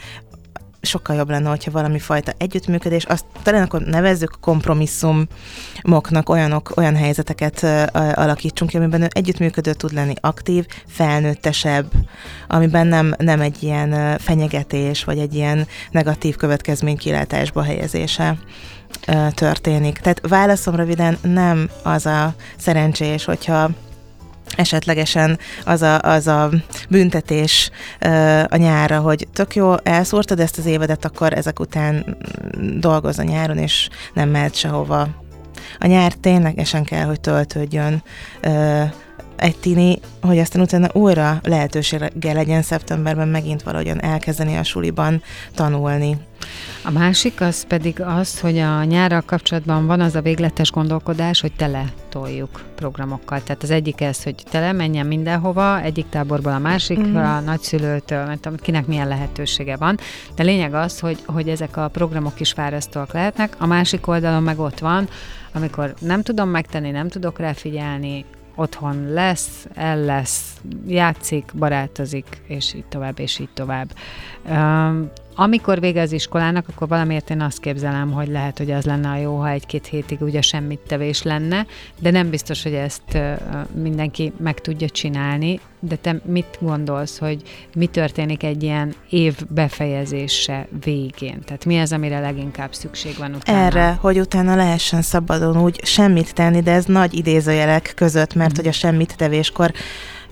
sokkal 0.85 1.15
jobb 1.15 1.29
lenne, 1.29 1.49
hogyha 1.49 1.71
valami 1.71 1.99
fajta 1.99 2.31
együttműködés, 2.37 3.03
azt 3.03 3.25
talán 3.43 3.63
akkor 3.63 3.81
nevezzük 3.81 4.37
kompromisszumoknak, 4.41 6.29
olyanok, 6.29 6.71
olyan 6.75 6.95
helyzeteket 6.95 7.63
alakítsunk 8.13 8.71
ki, 8.71 8.77
amiben 8.77 9.01
ő 9.01 9.07
együttműködő 9.09 9.73
tud 9.73 9.93
lenni, 9.93 10.13
aktív, 10.21 10.65
felnőttesebb, 10.87 11.91
amiben 12.47 12.87
nem, 12.87 13.15
nem 13.17 13.41
egy 13.41 13.63
ilyen 13.63 14.17
fenyegetés, 14.17 15.03
vagy 15.03 15.19
egy 15.19 15.33
ilyen 15.33 15.67
negatív 15.91 16.35
következmény 16.35 16.97
kilátásba 16.97 17.63
helyezése 17.63 18.37
történik. 19.33 19.97
Tehát 19.97 20.21
válaszom 20.27 20.75
röviden 20.75 21.17
nem 21.21 21.69
az 21.83 22.05
a 22.05 22.33
szerencsés, 22.57 23.25
hogyha 23.25 23.69
esetlegesen 24.55 25.39
az 25.65 25.81
a, 25.81 25.99
az 25.99 26.27
a 26.27 26.49
büntetés 26.89 27.69
a 28.47 28.55
nyára, 28.55 28.99
hogy 28.99 29.27
tök 29.33 29.55
jó, 29.55 29.75
elszúrtad 29.83 30.39
ezt 30.39 30.57
az 30.57 30.65
évedet, 30.65 31.05
akkor 31.05 31.33
ezek 31.33 31.59
után 31.59 32.17
dolgoz 32.79 33.19
a 33.19 33.23
nyáron, 33.23 33.57
és 33.57 33.89
nem 34.13 34.29
mehet 34.29 34.55
sehova. 34.55 35.07
A 35.79 35.87
nyár 35.87 36.13
ténylegesen 36.13 36.83
kell, 36.83 37.05
hogy 37.05 37.19
töltődjön 37.19 38.03
egy 39.35 39.57
tini, 39.57 39.99
hogy 40.21 40.39
aztán 40.39 40.61
utána 40.61 40.89
újra 40.93 41.39
lehetősége 41.43 42.33
legyen 42.33 42.61
szeptemberben 42.61 43.27
megint 43.27 43.63
valahogyan 43.63 44.01
elkezdeni 44.01 44.55
a 44.55 44.63
suliban 44.63 45.21
tanulni. 45.55 46.17
A 46.83 46.91
másik 46.91 47.41
az 47.41 47.65
pedig 47.65 48.01
az, 48.01 48.39
hogy 48.39 48.57
a 48.57 48.83
nyárral 48.83 49.21
kapcsolatban 49.21 49.85
van 49.85 50.01
az 50.01 50.15
a 50.15 50.21
végletes 50.21 50.71
gondolkodás, 50.71 51.41
hogy 51.41 51.51
tele 51.55 51.85
toljuk 52.09 52.63
programokkal. 52.75 53.43
Tehát 53.43 53.63
az 53.63 53.69
egyik 53.69 54.01
ez, 54.01 54.23
hogy 54.23 54.35
tele 54.49 54.71
menjen 54.71 55.05
mindenhova, 55.05 55.81
egyik 55.81 56.09
táborból 56.09 56.51
a 56.51 56.59
másikra, 56.59 57.05
mm. 57.05 57.35
a 57.35 57.39
nagyszülőtől, 57.39 58.25
mert 58.25 58.61
kinek 58.61 58.85
milyen 58.85 59.07
lehetősége 59.07 59.77
van. 59.77 59.97
De 60.35 60.43
lényeg 60.43 60.73
az, 60.73 60.99
hogy, 60.99 61.17
hogy 61.25 61.49
ezek 61.49 61.77
a 61.77 61.87
programok 61.87 62.39
is 62.39 62.51
fárasztóak 62.51 63.13
lehetnek. 63.13 63.55
A 63.59 63.65
másik 63.65 64.07
oldalon 64.07 64.43
meg 64.43 64.59
ott 64.59 64.79
van, 64.79 65.07
amikor 65.53 65.93
nem 65.99 66.21
tudom 66.21 66.49
megtenni, 66.49 66.91
nem 66.91 67.07
tudok 67.07 67.39
rá 67.39 67.53
figyelni, 67.53 68.25
otthon 68.55 69.13
lesz, 69.13 69.67
el 69.73 69.99
lesz, 69.99 70.61
játszik, 70.87 71.51
barátozik, 71.53 72.41
és 72.47 72.73
így 72.73 72.85
tovább, 72.85 73.19
és 73.19 73.39
így 73.39 73.49
tovább. 73.53 73.95
Amikor 75.35 75.79
vége 75.79 76.01
az 76.01 76.11
iskolának, 76.11 76.65
akkor 76.67 76.87
valamiért 76.87 77.29
én 77.29 77.41
azt 77.41 77.59
képzelem, 77.59 78.11
hogy 78.11 78.27
lehet, 78.27 78.57
hogy 78.57 78.71
az 78.71 78.85
lenne 78.85 79.09
a 79.09 79.17
jó, 79.17 79.37
ha 79.37 79.49
egy-két 79.49 79.87
hétig 79.87 80.21
ugye 80.21 80.41
semmit 80.41 80.79
tevés 80.79 81.23
lenne, 81.23 81.65
de 81.99 82.11
nem 82.11 82.29
biztos, 82.29 82.63
hogy 82.63 82.73
ezt 82.73 83.17
mindenki 83.81 84.33
meg 84.37 84.59
tudja 84.61 84.89
csinálni. 84.89 85.59
De 85.79 85.95
te 85.95 86.21
mit 86.25 86.57
gondolsz, 86.59 87.17
hogy 87.17 87.41
mi 87.75 87.85
történik 87.85 88.43
egy 88.43 88.63
ilyen 88.63 88.93
év 89.09 89.37
befejezése 89.49 90.67
végén? 90.83 91.39
Tehát 91.45 91.65
mi 91.65 91.79
az, 91.79 91.91
amire 91.91 92.19
leginkább 92.19 92.73
szükség 92.73 93.15
van 93.17 93.33
utána? 93.33 93.59
Erre, 93.59 93.97
hogy 94.01 94.19
utána 94.19 94.55
lehessen 94.55 95.01
szabadon 95.01 95.61
úgy 95.61 95.85
semmit 95.85 96.33
tenni, 96.33 96.61
de 96.61 96.71
ez 96.71 96.85
nagy 96.85 97.13
idézőjelek 97.13 97.91
között, 97.95 98.35
mert 98.35 98.51
mm. 98.51 98.55
hogy 98.55 98.67
a 98.67 98.71
semmit 98.71 99.17
tevéskor 99.17 99.71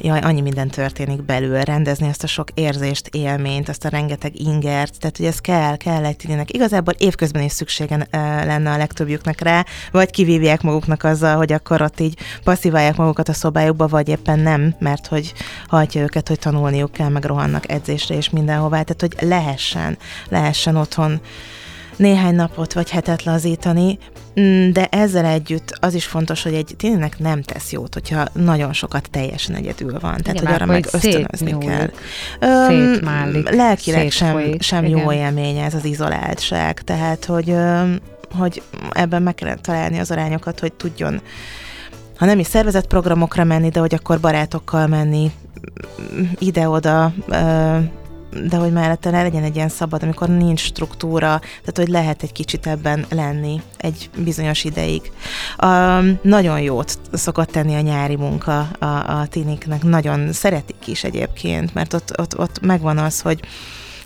jaj, 0.03 0.19
annyi 0.19 0.41
minden 0.41 0.67
történik 0.67 1.23
belül, 1.23 1.61
rendezni 1.61 2.07
azt 2.07 2.23
a 2.23 2.27
sok 2.27 2.47
érzést, 2.53 3.07
élményt, 3.07 3.69
azt 3.69 3.85
a 3.85 3.89
rengeteg 3.89 4.39
ingert, 4.39 4.99
tehát 4.99 5.17
hogy 5.17 5.25
ez 5.25 5.39
kell, 5.39 5.75
kell 5.75 6.05
egy 6.05 6.15
tininek. 6.15 6.53
Igazából 6.53 6.93
évközben 6.97 7.43
is 7.43 7.51
szükségen 7.51 8.07
lenne 8.11 8.71
a 8.71 8.77
legtöbbjüknek 8.77 9.41
rá, 9.41 9.65
vagy 9.91 10.09
kivívják 10.09 10.61
maguknak 10.61 11.03
azzal, 11.03 11.35
hogy 11.35 11.51
akkor 11.51 11.81
ott 11.81 11.99
így 11.99 12.17
passziválják 12.43 12.95
magukat 12.95 13.29
a 13.29 13.33
szobájukba, 13.33 13.87
vagy 13.87 14.07
éppen 14.07 14.39
nem, 14.39 14.75
mert 14.79 15.07
hogy 15.07 15.33
hajtja 15.67 16.01
őket, 16.01 16.27
hogy 16.27 16.39
tanulniuk 16.39 16.91
kell, 16.91 17.09
meg 17.09 17.23
rohannak 17.23 17.71
edzésre 17.71 18.15
és 18.15 18.29
mindenhová, 18.29 18.81
tehát 18.81 19.01
hogy 19.01 19.27
lehessen, 19.29 19.97
lehessen 20.29 20.75
otthon 20.75 21.21
néhány 22.01 22.35
napot 22.35 22.73
vagy 22.73 22.89
hetet 22.89 23.23
lazítani, 23.23 23.97
mm, 24.39 24.71
de 24.71 24.85
ezzel 24.85 25.25
együtt 25.25 25.77
az 25.79 25.93
is 25.93 26.05
fontos, 26.05 26.43
hogy 26.43 26.53
egy 26.53 26.73
tényleg 26.77 27.15
nem 27.17 27.41
tesz 27.41 27.71
jót, 27.71 27.93
hogyha 27.93 28.27
nagyon 28.33 28.73
sokat 28.73 29.09
teljesen 29.11 29.55
egyedül 29.55 29.99
van. 29.99 30.17
Tehát, 30.17 30.27
Igen, 30.27 30.45
hogy 30.45 30.53
arra 30.53 30.65
meg 30.65 30.87
ösztönözni 30.91 31.57
kell. 31.57 31.89
Szétmálik, 32.67 33.49
lelkileg 33.49 34.11
sem, 34.11 34.55
sem 34.59 34.85
jó 34.85 35.11
élmény 35.11 35.57
ez 35.57 35.73
az 35.73 35.85
izoláltság. 35.85 36.81
Tehát, 36.81 37.25
hogy, 37.25 37.55
hogy 38.37 38.61
ebben 38.91 39.21
meg 39.21 39.35
kellene 39.35 39.61
találni 39.61 39.99
az 39.99 40.11
arányokat, 40.11 40.59
hogy 40.59 40.73
tudjon 40.73 41.21
ha 42.17 42.27
nem 42.27 42.39
is 42.39 42.47
szervezett 42.47 42.87
programokra 42.87 43.43
menni, 43.43 43.69
de 43.69 43.79
hogy 43.79 43.93
akkor 43.93 44.19
barátokkal 44.19 44.87
menni 44.87 45.31
ide-oda, 46.39 47.13
de 48.47 48.57
hogy 48.57 48.71
mellette 48.71 49.09
ne 49.09 49.21
legyen 49.21 49.43
egy 49.43 49.55
ilyen 49.55 49.69
szabad, 49.69 50.03
amikor 50.03 50.29
nincs 50.29 50.61
struktúra, 50.61 51.39
tehát 51.39 51.77
hogy 51.77 51.87
lehet 51.87 52.23
egy 52.23 52.31
kicsit 52.31 52.67
ebben 52.67 53.05
lenni 53.09 53.61
egy 53.77 54.09
bizonyos 54.17 54.63
ideig. 54.63 55.11
Um, 55.63 56.19
nagyon 56.21 56.61
jót 56.61 56.99
szokott 57.11 57.49
tenni 57.49 57.75
a 57.75 57.81
nyári 57.81 58.15
munka 58.15 58.59
a, 58.79 58.85
a 58.85 59.27
tiniknek, 59.29 59.83
nagyon 59.83 60.31
szeretik 60.33 60.87
is 60.87 61.03
egyébként, 61.03 61.73
mert 61.73 61.93
ott, 61.93 62.19
ott, 62.19 62.39
ott 62.39 62.61
megvan 62.61 62.97
az, 62.97 63.21
hogy 63.21 63.39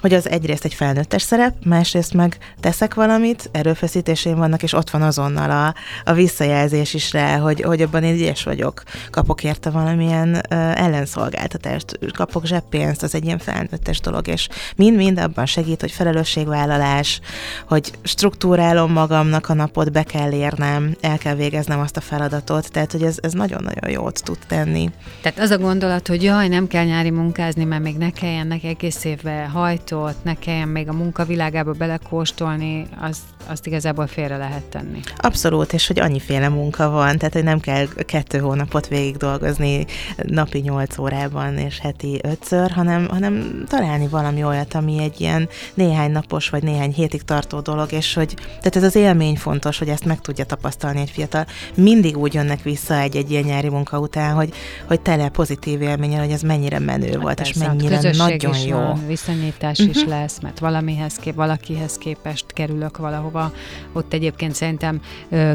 hogy 0.05 0.13
az 0.13 0.29
egyrészt 0.29 0.65
egy 0.65 0.73
felnőttes 0.73 1.21
szerep, 1.21 1.53
másrészt 1.63 2.13
meg 2.13 2.37
teszek 2.59 2.93
valamit, 2.93 3.49
erőfeszítésén 3.51 4.35
vannak, 4.35 4.63
és 4.63 4.73
ott 4.73 4.89
van 4.89 5.01
azonnal 5.01 5.51
a, 5.51 5.75
a 6.09 6.13
visszajelzés 6.13 6.93
is 6.93 7.11
rá, 7.11 7.37
hogy, 7.37 7.61
hogy 7.61 7.81
abban 7.81 8.03
én 8.03 8.13
ügyes 8.13 8.43
vagyok, 8.43 8.83
kapok 9.11 9.43
érte 9.43 9.69
valamilyen 9.69 10.29
uh, 10.29 10.81
ellenszolgáltatást, 10.81 11.99
kapok 12.13 12.45
zseppénzt, 12.45 13.03
az 13.03 13.15
egy 13.15 13.25
ilyen 13.25 13.37
felnőttes 13.37 13.99
dolog, 13.99 14.27
és 14.27 14.47
mind-mind 14.75 15.19
abban 15.19 15.45
segít, 15.45 15.81
hogy 15.81 15.91
felelősségvállalás, 15.91 17.19
hogy 17.67 17.91
struktúrálom 18.03 18.91
magamnak 18.91 19.49
a 19.49 19.53
napot, 19.53 19.91
be 19.91 20.03
kell 20.03 20.31
érnem, 20.31 20.95
el 21.01 21.17
kell 21.17 21.35
végeznem 21.35 21.79
azt 21.79 21.97
a 21.97 22.01
feladatot, 22.01 22.71
tehát 22.71 22.91
hogy 22.91 23.03
ez, 23.03 23.17
ez 23.21 23.33
nagyon-nagyon 23.33 23.89
jót 23.89 24.23
tud 24.23 24.39
tenni. 24.47 24.89
Tehát 25.21 25.39
az 25.39 25.49
a 25.49 25.57
gondolat, 25.57 26.07
hogy 26.07 26.23
jaj, 26.23 26.47
nem 26.47 26.67
kell 26.67 26.85
nyári 26.85 27.11
munkázni, 27.11 27.63
mert 27.63 27.83
még 27.83 27.97
ne 27.97 28.09
kelljenek 28.09 28.63
egész 28.63 29.03
évben 29.03 29.49
hajtó, 29.49 29.93
sajtot, 29.95 30.23
ne 30.23 30.33
kelljen 30.33 30.67
még 30.67 30.89
a 30.89 30.93
munkavilágába 30.93 31.71
belekóstolni, 31.71 32.87
az, 33.01 33.17
azt 33.47 33.67
igazából 33.67 34.07
félre 34.07 34.37
lehet 34.37 34.63
tenni. 34.63 34.99
Abszolút, 35.17 35.73
és 35.73 35.87
hogy 35.87 35.99
annyiféle 35.99 36.49
munka 36.49 36.89
van, 36.89 37.17
tehát 37.17 37.33
hogy 37.33 37.43
nem 37.43 37.59
kell 37.59 37.85
kettő 38.05 38.37
hónapot 38.37 38.87
végig 38.87 39.17
dolgozni 39.17 39.85
napi 40.17 40.59
nyolc 40.59 40.97
órában 40.97 41.57
és 41.57 41.79
heti 41.79 42.19
ötször, 42.23 42.71
hanem, 42.71 43.07
hanem 43.09 43.63
találni 43.67 44.07
valami 44.07 44.43
olyat, 44.43 44.73
ami 44.73 45.03
egy 45.03 45.21
ilyen 45.21 45.49
néhány 45.73 46.11
napos 46.11 46.49
vagy 46.49 46.63
néhány 46.63 46.93
hétig 46.93 47.21
tartó 47.21 47.59
dolog, 47.59 47.91
és 47.91 48.13
hogy 48.13 48.33
tehát 48.35 48.75
ez 48.75 48.83
az 48.83 48.95
élmény 48.95 49.35
fontos, 49.35 49.77
hogy 49.77 49.89
ezt 49.89 50.05
meg 50.05 50.21
tudja 50.21 50.45
tapasztalni 50.45 50.99
egy 50.99 51.09
fiatal. 51.09 51.45
Mindig 51.75 52.17
úgy 52.17 52.33
jönnek 52.33 52.61
vissza 52.61 52.97
egy-egy 52.97 53.31
ilyen 53.31 53.43
nyári 53.43 53.69
munka 53.69 53.99
után, 53.99 54.33
hogy, 54.33 54.53
hogy 54.85 55.01
tele 55.01 55.29
pozitív 55.29 55.81
élményen, 55.81 56.19
hogy 56.19 56.31
ez 56.31 56.41
mennyire 56.41 56.79
menő 56.79 57.11
hát 57.11 57.21
volt, 57.21 57.35
persze, 57.35 57.51
és 57.51 57.67
mennyire 57.67 58.11
nagyon 58.17 58.57
jó. 58.57 58.77
Van, 58.77 59.07
viszonyítás 59.07 59.77
uh-huh. 59.87 60.01
is 60.01 60.07
mhm. 60.07 60.11
lesz, 60.11 60.39
mert 60.39 60.59
valamihez 60.59 61.15
kép, 61.15 61.35
valakihez 61.35 61.97
képest 61.97 62.45
kerülök 62.47 62.97
valahova. 62.97 63.51
Ott 63.93 64.13
egyébként 64.13 64.55
szerintem 64.55 65.01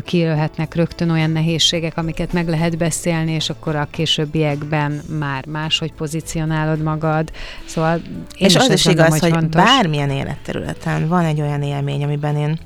kijöhetnek 0.05 0.75
rögtön 0.75 1.11
olyan 1.11 1.31
nehézségek, 1.31 1.97
amiket 1.97 2.33
meg 2.33 2.49
lehet 2.49 2.79
beszélni, 2.79 3.33
és 3.33 3.51
akkor 3.51 3.77
a 3.77 3.88
későbbiekben 3.90 5.01
már 5.19 5.47
máshogy 5.47 5.93
pozícionálod 5.93 6.83
magad. 6.83 7.31
Szóval 7.64 7.97
én 8.38 8.47
és 8.47 8.55
is 8.55 8.61
az 8.61 8.71
is 8.71 8.87
igaz, 8.87 9.09
hogy, 9.09 9.21
hogy 9.21 9.31
fontos. 9.33 9.62
bármilyen 9.62 10.11
életterületen 10.11 11.09
van 11.09 11.25
egy 11.25 11.40
olyan 11.40 11.62
élmény, 11.62 12.05
amiben 12.05 12.37
én 12.37 12.59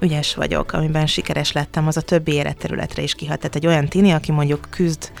ügyes 0.00 0.34
vagyok, 0.34 0.72
amiben 0.72 1.06
sikeres 1.06 1.52
lettem, 1.52 1.86
az 1.86 1.96
a 1.96 2.00
többi 2.00 2.32
életterületre 2.32 3.02
is 3.02 3.14
kihat. 3.14 3.38
Tehát 3.38 3.56
egy 3.56 3.66
olyan 3.66 3.88
tini, 3.88 4.10
aki 4.10 4.32
mondjuk 4.32 4.66
küzd 4.70 5.12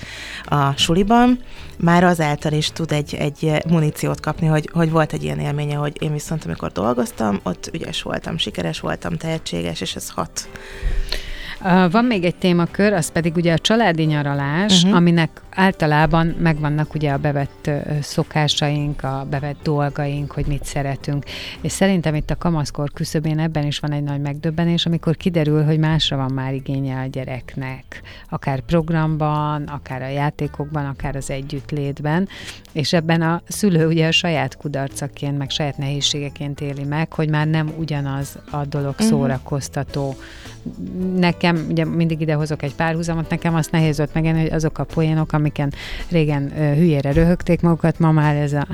a 0.44 0.76
suliban, 0.76 1.40
már 1.76 2.04
azáltal 2.04 2.52
is 2.52 2.70
tud 2.72 2.92
egy, 2.92 3.14
egy 3.14 3.62
muníciót 3.68 4.20
kapni, 4.20 4.46
hogy, 4.46 4.70
hogy 4.72 4.90
volt 4.90 5.12
egy 5.12 5.22
ilyen 5.22 5.40
élménye, 5.40 5.76
hogy 5.76 6.02
én 6.02 6.12
viszont 6.12 6.44
amikor 6.44 6.72
dolgoztam, 6.72 7.40
ott 7.42 7.70
ügyes 7.72 8.02
voltam, 8.02 8.38
sikeres 8.38 8.80
voltam, 8.80 9.16
tehetséges, 9.16 9.80
és 9.80 9.94
ez 9.94 10.08
hat. 10.08 10.48
Van 11.90 12.04
még 12.04 12.24
egy 12.24 12.36
témakör, 12.36 12.92
az 12.92 13.12
pedig 13.12 13.36
ugye 13.36 13.52
a 13.52 13.58
családi 13.58 14.04
nyaralás, 14.04 14.82
uh-huh. 14.82 14.96
aminek 14.96 15.42
általában 15.50 16.26
megvannak 16.26 16.94
ugye 16.94 17.10
a 17.10 17.16
bevett 17.16 17.70
szokásaink, 18.00 19.02
a 19.02 19.26
bevett 19.30 19.62
dolgaink, 19.62 20.32
hogy 20.32 20.46
mit 20.46 20.64
szeretünk. 20.64 21.24
És 21.60 21.72
szerintem 21.72 22.14
itt 22.14 22.30
a 22.30 22.36
kamaszkor 22.36 22.92
küszöbén 22.92 23.38
ebben 23.38 23.66
is 23.66 23.78
van 23.78 23.92
egy 23.92 24.02
nagy 24.02 24.20
megdöbbenés, 24.20 24.86
amikor 24.86 25.16
kiderül, 25.16 25.64
hogy 25.64 25.78
másra 25.78 26.16
van 26.16 26.32
már 26.32 26.54
igénye 26.54 27.00
a 27.00 27.06
gyereknek. 27.06 28.02
Akár 28.28 28.60
programban, 28.60 29.62
akár 29.62 30.02
a 30.02 30.08
játékokban, 30.08 30.86
akár 30.86 31.16
az 31.16 31.30
együttlétben. 31.30 32.28
És 32.72 32.92
ebben 32.92 33.22
a 33.22 33.42
szülő 33.48 33.86
ugye 33.86 34.06
a 34.06 34.12
saját 34.12 34.56
kudarcaként, 34.56 35.38
meg 35.38 35.50
saját 35.50 35.78
nehézségeként 35.78 36.60
éli 36.60 36.84
meg, 36.84 37.12
hogy 37.12 37.30
már 37.30 37.46
nem 37.46 37.72
ugyanaz 37.78 38.38
a 38.50 38.64
dolog 38.64 38.92
uh-huh. 38.92 39.08
szórakoztató. 39.08 40.16
Nekem, 41.16 41.66
ugye 41.70 41.84
mindig 41.84 42.20
idehozok 42.20 42.62
egy 42.62 42.74
párhuzamot, 42.74 43.30
nekem 43.30 43.54
azt 43.54 43.70
nehéz 43.70 43.96
volt 43.96 44.14
megélni, 44.14 44.40
hogy 44.40 44.52
azok 44.52 44.78
a 44.78 44.84
poénok, 44.84 45.32
amik 45.32 45.58
amiken 45.58 45.72
régen 46.08 46.50
hülyére 46.74 47.12
röhögték 47.12 47.60
magukat, 47.60 47.98
ma 47.98 48.12
már 48.12 48.36
ez 48.36 48.52
a 48.52 48.66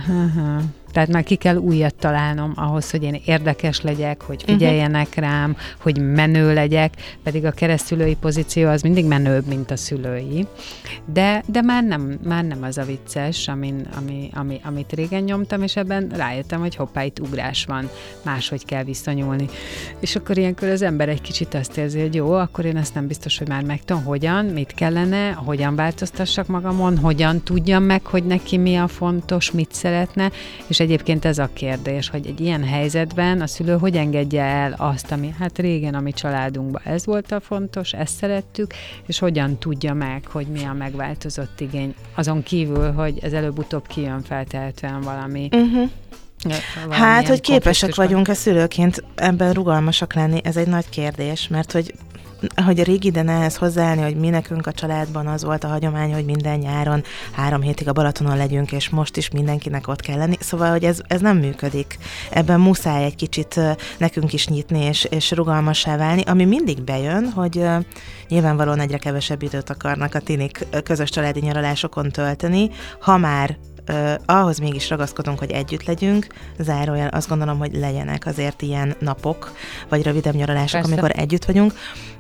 tehát 0.95 1.09
már 1.09 1.23
ki 1.23 1.35
kell 1.35 1.57
újat 1.57 1.95
találnom 1.95 2.53
ahhoz, 2.57 2.91
hogy 2.91 3.03
én 3.03 3.21
érdekes 3.25 3.81
legyek, 3.81 4.23
hogy 4.23 4.43
mhm. 4.43 4.53
figyeljenek 4.53 5.07
uh-huh. 5.09 5.25
rám, 5.25 5.57
hogy 5.79 5.99
menő 5.99 6.55
legyek, 6.55 6.95
pedig 7.23 7.45
a 7.45 7.51
keresztülői 7.51 8.15
pozíció 8.15 8.69
az 8.69 8.83
mindig 8.83 9.05
menőbb, 9.05 9.47
mint 9.47 9.71
a 9.71 9.77
szülői. 9.77 10.47
De, 11.13 11.43
de 11.47 11.63
már, 11.63 11.85
nem, 11.85 12.19
már 12.25 12.45
nem 12.45 12.63
az 12.63 12.79
a 12.79 12.85
vicces, 12.85 13.49
amin, 13.49 13.87
ami, 13.97 14.31
ami, 14.35 14.61
amit 14.65 14.93
régen 14.93 15.23
nyomtam, 15.23 15.63
és 15.63 15.77
ebben 15.77 16.09
rájöttem, 16.17 16.61
hogy 16.61 16.75
hoppá, 16.75 17.05
itt 17.05 17.21
ugrás 17.21 17.65
van, 17.65 17.91
máshogy 18.23 18.65
kell 18.65 18.85
visszanyúlni. 18.85 19.49
És 20.01 20.17
akkor 20.17 20.39
ilyenkor 20.39 20.69
az 20.69 20.83
ember 20.83 21.09
egy 21.09 21.21
kicsit 21.21 21.55
azt 21.55 21.77
érzi, 21.77 22.01
hogy 22.01 22.15
jó, 22.15 22.33
akkor 22.33 22.65
én 22.65 22.77
ezt 22.77 22.95
nem 22.95 23.07
biztos, 23.07 23.39
hogy 23.39 23.49
már 23.49 23.63
megtudom, 23.63 24.05
hogyan, 24.05 24.45
mit 24.45 24.73
kellene, 24.75 25.31
hogyan 25.31 25.77
változtassak 25.77 26.47
magamon, 26.47 26.99
hogyan 26.99 27.43
tudjam 27.43 27.83
meg, 27.83 28.07
hogy 28.07 28.25
neki 28.25 28.57
mi 28.57 28.77
a 28.77 28.89
fontos, 28.89 29.51
mit 29.51 29.73
szeretne, 29.73 30.31
és 30.67 30.81
egyébként 30.85 31.25
ez 31.25 31.39
a 31.39 31.51
kérdés, 31.53 32.09
hogy 32.09 32.27
egy 32.27 32.41
ilyen 32.41 32.65
helyzetben 32.65 33.41
a 33.41 33.47
szülő 33.47 33.79
hogy 33.79 33.97
engedje 33.97 34.43
el 34.43 34.75
azt, 34.79 35.13
ami 35.13 35.35
hát 35.39 35.59
régen 35.59 35.95
a 35.95 36.01
mi 36.01 36.13
családunkban 36.13 36.83
ez 36.85 37.07
volt 37.07 37.33
a 37.33 37.41
fontos, 37.41 37.93
ezt 37.93 38.17
szerettük, 38.17 38.75
és 39.07 39.19
hogyan 39.19 39.59
tudja 39.59 39.95
meg, 39.95 40.27
hogy 40.27 40.47
mi 40.47 40.65
a 40.65 40.73
megváltozott 40.73 41.61
igény. 41.61 41.95
Azon 42.15 42.43
kívül, 42.43 42.93
hogy 42.93 43.19
ez 43.23 43.33
előbb-utóbb 43.33 43.87
kijön 43.87 44.23
feltehetően 44.23 45.01
valami 45.01 45.49
uh-huh. 45.53 45.91
Hát, 46.91 47.29
hogy 47.29 47.41
képesek 47.41 47.95
vagyunk 47.95 48.29
a 48.29 48.35
szülőként 48.35 49.05
ebben 49.15 49.53
rugalmasak 49.53 50.15
lenni, 50.15 50.41
ez 50.43 50.57
egy 50.57 50.67
nagy 50.67 50.89
kérdés, 50.89 51.49
mert 51.49 51.73
hogy 51.73 51.95
hogy 52.65 52.81
a 52.81 52.83
régi 52.83 53.07
ide 53.07 53.25
ehhez 53.27 53.57
hozzáállni, 53.57 54.03
hogy 54.03 54.17
mi 54.17 54.29
nekünk 54.29 54.67
a 54.67 54.73
családban 54.73 55.27
az 55.27 55.45
volt 55.45 55.65
a 55.65 55.69
hagyomány, 55.69 56.13
hogy 56.13 56.25
minden 56.25 56.59
nyáron 56.59 57.03
három 57.33 57.61
hétig 57.61 57.89
a 57.89 57.93
Balatonon 57.93 58.37
legyünk, 58.37 58.73
és 58.73 58.89
most 58.89 59.17
is 59.17 59.31
mindenkinek 59.31 59.89
ott 59.89 60.01
kell 60.01 60.17
lenni. 60.17 60.37
Szóval, 60.41 60.71
hogy 60.71 60.85
ez, 60.85 61.01
ez 61.07 61.21
nem 61.21 61.37
működik. 61.37 61.99
Ebben 62.31 62.61
muszáj 62.61 63.05
egy 63.05 63.17
kicsit 63.17 63.61
nekünk 63.99 64.33
is 64.33 64.49
nyitni, 64.49 64.85
és, 64.85 65.05
és 65.05 65.31
rugalmassá 65.31 65.97
válni, 65.97 66.23
ami 66.23 66.45
mindig 66.45 66.83
bejön, 66.83 67.31
hogy 67.31 67.65
nyilvánvalóan 68.29 68.81
egyre 68.81 68.99
kevesebb 68.99 69.43
időt 69.43 69.71
akarnak 69.71 70.15
a 70.15 70.21
tinik 70.21 70.67
közös 70.85 71.11
családi 71.11 71.41
nyaralásokon 71.41 72.11
tölteni, 72.11 72.71
ha 73.01 73.17
már 73.17 73.57
uh, 73.89 74.15
ahhoz 74.27 74.59
mégis 74.59 74.91
ragaszkodunk, 74.91 75.39
hogy 75.39 75.51
együtt 75.51 75.85
legyünk, 75.85 76.27
zárójel 76.59 77.09
azt 77.09 77.29
gondolom, 77.29 77.59
hogy 77.59 77.75
legyenek 77.75 78.27
azért 78.27 78.63
ilyen 78.63 78.95
napok, 78.99 79.53
vagy 79.89 80.03
rövidebb 80.03 80.35
nyaralások, 80.35 80.81
Persze. 80.81 80.93
amikor 80.93 81.11
együtt 81.19 81.45
vagyunk, 81.45 81.73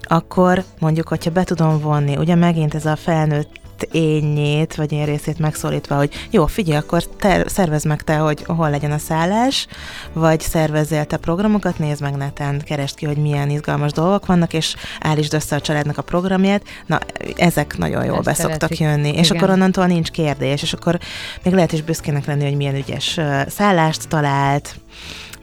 akkor 0.02 0.64
mondjuk, 0.78 1.08
hogyha 1.08 1.30
be 1.30 1.44
tudom 1.44 1.80
vonni, 1.80 2.16
ugye 2.16 2.34
megint 2.34 2.74
ez 2.74 2.86
a 2.86 2.96
felnőtt 2.96 3.62
énnyét, 3.92 4.74
vagy 4.74 4.92
én 4.92 5.04
részét 5.04 5.38
megszólítva, 5.38 5.96
hogy 5.96 6.28
jó, 6.30 6.46
figyelj, 6.46 6.78
akkor 6.78 7.04
te, 7.04 7.48
szervezd 7.48 7.86
meg 7.86 8.02
te, 8.02 8.16
hogy 8.16 8.44
hol 8.46 8.70
legyen 8.70 8.92
a 8.92 8.98
szállás, 8.98 9.66
vagy 10.12 10.40
szervezzél 10.40 11.04
te 11.04 11.16
programokat, 11.16 11.78
nézd 11.78 12.00
meg 12.00 12.16
neten, 12.16 12.62
keresd 12.64 12.94
ki, 12.94 13.06
hogy 13.06 13.16
milyen 13.16 13.50
izgalmas 13.50 13.92
dolgok 13.92 14.26
vannak, 14.26 14.52
és 14.52 14.74
állítsd 15.00 15.34
össze 15.34 15.56
a 15.56 15.60
családnak 15.60 15.98
a 15.98 16.02
programját. 16.02 16.62
Na, 16.86 16.98
ezek 17.36 17.76
nagyon 17.76 18.04
jól 18.04 18.20
be 18.20 18.34
szoktak 18.34 18.78
jönni, 18.78 19.08
Igen. 19.08 19.20
és 19.20 19.30
akkor 19.30 19.50
onnantól 19.50 19.86
nincs 19.86 20.10
kérdés, 20.10 20.62
és 20.62 20.72
akkor 20.72 20.98
még 21.42 21.54
lehet 21.54 21.72
is 21.72 21.82
büszkének 21.82 22.26
lenni, 22.26 22.44
hogy 22.44 22.56
milyen 22.56 22.74
ügyes 22.74 23.20
szállást 23.48 24.08
talált, 24.08 24.74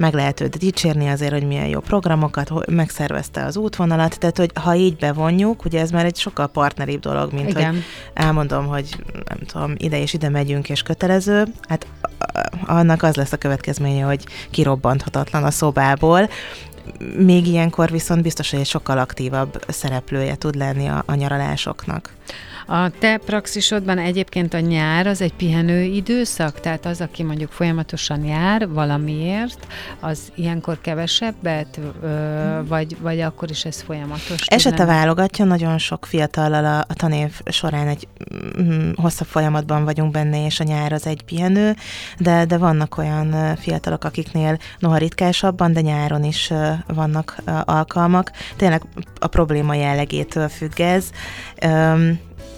meg 0.02 0.14
lehet 0.14 0.42
őt 0.42 0.58
dicsérni 0.58 1.08
azért, 1.08 1.32
hogy 1.32 1.48
milyen 1.48 1.68
jó 1.68 1.80
programokat, 1.80 2.66
megszervezte 2.68 3.45
az 3.45 3.58
útvonalat, 3.58 4.20
tehát 4.20 4.38
hogy 4.38 4.52
ha 4.54 4.76
így 4.76 4.95
bevonjuk, 4.95 5.66
ugye 5.66 5.80
ez 5.80 5.91
már 5.91 6.06
egy 6.06 6.18
sokkal 6.18 6.47
partneribb 6.47 6.99
dolog, 6.99 7.34
mint 7.34 7.49
Igen. 7.49 7.72
hogy 7.72 7.84
elmondom, 8.14 8.68
hogy 8.68 9.04
nem 9.14 9.38
tudom, 9.45 9.74
ide 9.78 10.02
és 10.02 10.14
ide 10.14 10.30
megyünk 10.30 10.70
és 10.70 10.82
kötelező, 10.82 11.45
hát 11.68 11.88
annak 12.66 13.04
az 13.04 13.16
lesz 13.16 13.32
a 13.32 13.38
következménye, 13.38 14.04
hogy 14.04 14.26
kirobbanthatatlan 14.49 15.43
a 15.43 15.52
szobából, 15.52 16.30
még 17.18 17.47
ilyenkor 17.47 17.91
viszont 17.91 18.22
biztos, 18.22 18.49
hogy 18.52 18.60
egy 18.60 18.66
sokkal 18.66 18.97
aktívabb 18.97 19.64
szereplője 19.68 20.36
tud 20.36 20.56
lenni 20.56 20.88
a, 20.88 21.04
a 21.06 21.14
nyaralásoknak. 21.14 22.14
A 22.68 22.89
te 22.89 23.18
praxisodban 23.18 23.97
egyébként 23.97 24.53
a 24.53 24.59
nyár 24.59 25.07
az 25.07 25.22
egy 25.22 25.34
pihenő 25.34 25.82
időszak, 25.82 26.59
tehát 26.59 26.86
az, 26.86 27.01
aki 27.01 27.24
mondjuk 27.24 27.51
folyamatosan 27.51 28.26
jár 28.26 28.70
valamiért, 28.70 29.68
az 29.99 30.32
ilyenkor 30.36 30.82
kevesebbet, 30.82 31.80
vagy, 32.68 32.97
vagy 32.99 33.20
akkor 33.20 33.49
is 33.49 33.66
ez 33.66 33.82
folyamatos? 33.82 34.45
Esete 34.45 34.86
válogatja, 34.86 35.45
nagyon 35.45 35.78
sok 35.78 36.05
fiatallal 36.05 36.66
a, 36.66 36.78
a 36.78 36.93
tanév 36.93 37.41
során 37.45 37.88
egy 37.88 38.07
mm, 38.62 38.91
hosszabb 38.95 39.28
folyamatban 39.28 39.84
vagyunk 39.84 40.12
benne, 40.12 40.45
és 40.45 40.59
a 40.59 40.64
nyár 40.64 40.93
az 40.93 41.07
egy 41.07 41.24
pihenő, 41.24 41.76
de, 42.18 42.45
de 42.45 42.57
vannak 42.57 42.97
olyan 42.97 43.55
fiatalok, 43.55 44.03
akiknél 44.03 44.57
noha 44.80 44.97
ritkásabban, 44.97 45.74
de 45.74 45.82
nyáron 45.82 46.24
is 46.24 46.53
vannak 46.88 47.36
alkalmak. 47.66 48.32
Tényleg 48.55 48.82
a 49.20 49.28
probléma 49.28 49.76
jellegétől 49.76 50.49
függ 50.49 50.80
ez 50.80 51.09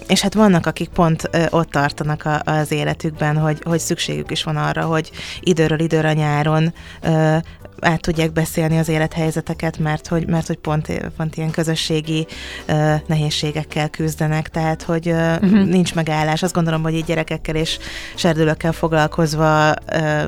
és 0.07 0.21
hát 0.21 0.33
vannak, 0.33 0.65
akik 0.65 0.89
pont 0.89 1.29
ott 1.49 1.69
tartanak 1.69 2.25
a, 2.25 2.41
az 2.45 2.71
életükben, 2.71 3.37
hogy, 3.37 3.61
hogy 3.63 3.79
szükségük 3.79 4.31
is 4.31 4.43
van 4.43 4.57
arra, 4.57 4.85
hogy 4.85 5.11
időről 5.39 5.79
időre 5.79 6.13
nyáron 6.13 6.73
át 7.83 8.01
tudják 8.01 8.31
beszélni 8.31 8.77
az 8.77 8.89
élethelyzeteket, 8.89 9.77
mert 9.77 10.07
hogy, 10.07 10.27
mert 10.27 10.47
hogy 10.47 10.57
pont, 10.57 11.11
pont 11.17 11.37
ilyen 11.37 11.51
közösségi 11.51 12.27
ö, 12.65 12.93
nehézségekkel 13.07 13.89
küzdenek, 13.89 14.49
tehát 14.49 14.81
hogy 14.81 15.07
ö, 15.07 15.33
uh-huh. 15.33 15.65
nincs 15.65 15.95
megállás. 15.95 16.43
Azt 16.43 16.53
gondolom, 16.53 16.81
hogy 16.81 16.93
így 16.93 17.05
gyerekekkel 17.05 17.55
és 17.55 17.77
serdülőkkel 18.15 18.71
foglalkozva 18.71 19.73
ö, 19.91 20.23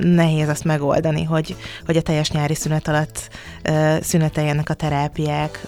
nehéz 0.00 0.48
azt 0.48 0.64
megoldani, 0.64 1.24
hogy, 1.24 1.56
hogy 1.86 1.96
a 1.96 2.02
teljes 2.02 2.30
nyári 2.30 2.54
szünet 2.54 2.88
alatt 2.88 3.28
ö, 3.62 3.96
szüneteljenek 4.00 4.70
a 4.70 4.74
terápiák. 4.74 5.66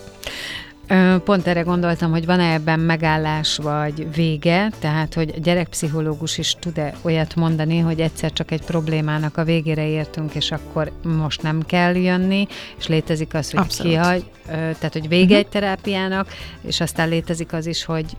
Pont 1.24 1.46
erre 1.46 1.60
gondoltam, 1.60 2.10
hogy 2.10 2.26
van-e 2.26 2.52
ebben 2.52 2.80
megállás 2.80 3.56
vagy 3.56 4.14
vége, 4.14 4.70
tehát 4.78 5.14
hogy 5.14 5.32
a 5.36 5.40
gyerekpszichológus 5.40 6.38
is 6.38 6.56
tud-e 6.60 6.94
olyat 7.02 7.34
mondani, 7.34 7.78
hogy 7.78 8.00
egyszer 8.00 8.32
csak 8.32 8.50
egy 8.50 8.64
problémának 8.64 9.36
a 9.36 9.44
végére 9.44 9.88
értünk, 9.88 10.34
és 10.34 10.50
akkor 10.50 10.92
most 11.02 11.42
nem 11.42 11.62
kell 11.66 11.94
jönni, 11.94 12.46
és 12.78 12.86
létezik 12.86 13.34
az, 13.34 13.50
hogy 13.50 13.60
Abszolút. 13.60 13.92
kihagy, 13.92 14.24
tehát 14.48 14.92
hogy 14.92 15.08
vége 15.08 15.24
uh-huh. 15.24 15.38
egy 15.38 15.46
terápiának, 15.48 16.28
és 16.60 16.80
aztán 16.80 17.08
létezik 17.08 17.52
az 17.52 17.66
is, 17.66 17.84
hogy 17.84 18.16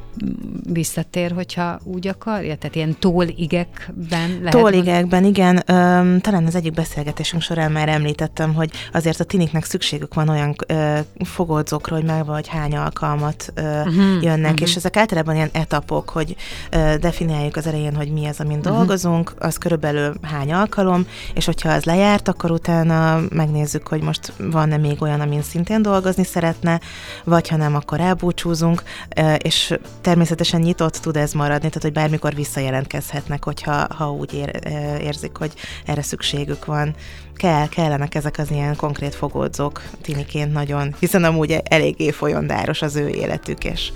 visszatér, 0.74 1.32
hogyha 1.32 1.80
úgy 1.84 2.08
akarja, 2.08 2.56
tehát 2.56 2.76
ilyen 2.76 2.96
tóligekben 3.00 4.30
lehet 4.30 4.50
Tóligekben, 4.50 5.24
igen. 5.24 5.64
Öm, 5.66 6.20
talán 6.20 6.46
az 6.46 6.56
egyik 6.56 6.74
beszélgetésünk 6.74 7.42
során 7.42 7.72
már 7.72 7.90
említettem, 7.90 8.54
hogy 8.54 8.72
azért 8.94 9.20
a 9.20 9.24
tiniknek 9.24 9.64
szükségük 9.64 10.14
van 10.14 10.30
olyan 10.30 10.56
ö, 10.68 11.00
fogódzókra, 11.20 11.96
hogy 11.96 12.06
meg 12.06 12.26
vagy 12.26 12.48
hány 12.60 12.76
alkalmat 12.76 13.52
ö, 13.54 13.62
uh-huh, 13.62 14.24
jönnek, 14.24 14.52
uh-huh. 14.52 14.68
és 14.68 14.76
ezek 14.76 14.98
általában 14.98 15.36
ilyen 15.36 15.50
etapok, 15.52 16.10
hogy 16.10 16.36
ö, 16.72 16.96
definiáljuk 17.00 17.56
az 17.56 17.68
elején, 17.68 17.96
hogy 17.96 18.12
mi 18.12 18.26
az, 18.26 18.40
amin 18.40 18.58
uh-huh. 18.58 18.76
dolgozunk, 18.76 19.34
az 19.40 19.58
körülbelül 19.58 20.14
hány 20.22 20.54
alkalom, 20.54 21.06
és 21.34 21.46
hogyha 21.46 21.70
az 21.70 21.84
lejárt, 21.84 22.28
akkor 22.28 22.52
utána 22.52 23.22
megnézzük, 23.30 23.88
hogy 23.88 24.02
most 24.02 24.34
van-e 24.38 24.78
még 24.78 25.02
olyan, 25.02 25.20
amin 25.20 25.42
szintén 25.42 25.82
dolgozni 25.82 26.24
szeretne, 26.24 26.80
vagy 27.24 27.48
ha 27.48 27.56
nem, 27.56 27.76
akkor 27.76 28.00
elbúcsúzunk, 28.00 28.84
ö, 29.16 29.34
és 29.34 29.74
természetesen 30.02 30.62
nyitott 30.62 30.96
tud 30.96 31.16
ez 31.16 31.34
maradni, 31.34 31.68
tehát 31.68 31.82
hogy 31.82 31.94
bármikor 31.94 32.34
visszajelentkezhetnek, 32.34 33.44
hogyha 33.44 33.88
ha 33.96 34.12
úgy 34.12 34.34
ér, 34.34 34.60
érzik, 35.02 35.38
hogy 35.38 35.54
erre 35.86 36.02
szükségük 36.02 36.66
van 36.66 36.96
kell, 37.40 37.68
kellenek 37.68 38.16
ezek 38.16 38.38
az 38.38 38.52
ilyen 38.52 38.76
konkrét 38.76 39.16
fogódzók 39.16 39.84
tiniként 40.02 40.54
nagyon, 40.54 40.96
hiszen 41.00 41.24
amúgy 41.24 41.60
eléggé 41.64 42.12
folyondáros 42.12 42.82
az 42.82 42.96
ő 42.96 43.08
életük, 43.08 43.64
és, 43.64 43.92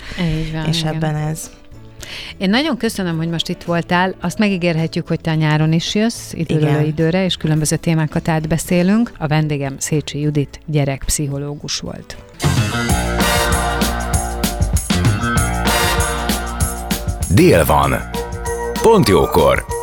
van, 0.54 0.66
és 0.66 0.84
ebben 0.84 1.16
ez. 1.16 1.52
Én 2.38 2.50
nagyon 2.50 2.78
köszönöm, 2.78 3.18
hogy 3.18 3.30
most 3.30 3.50
itt 3.50 3.64
voltál. 3.64 4.16
Azt 4.22 4.38
megígérhetjük, 4.38 5.08
hogy 5.08 5.22
te 5.22 5.36
nyáron 5.36 5.74
is 5.74 5.96
jössz, 5.96 6.34
időről 6.34 6.70
Igen. 6.70 6.86
időre, 6.86 7.26
és 7.26 7.36
különböző 7.36 7.76
témákat 7.76 8.28
átbeszélünk. 8.28 9.12
A 9.18 9.28
vendégem 9.28 9.76
Szécsi 9.78 10.20
Judit 10.20 10.60
gyerekpszichológus 10.66 11.80
volt. 11.80 12.18
Dél 17.30 17.66
van. 17.66 17.94
Pont 18.82 19.08
jókor. 19.08 19.83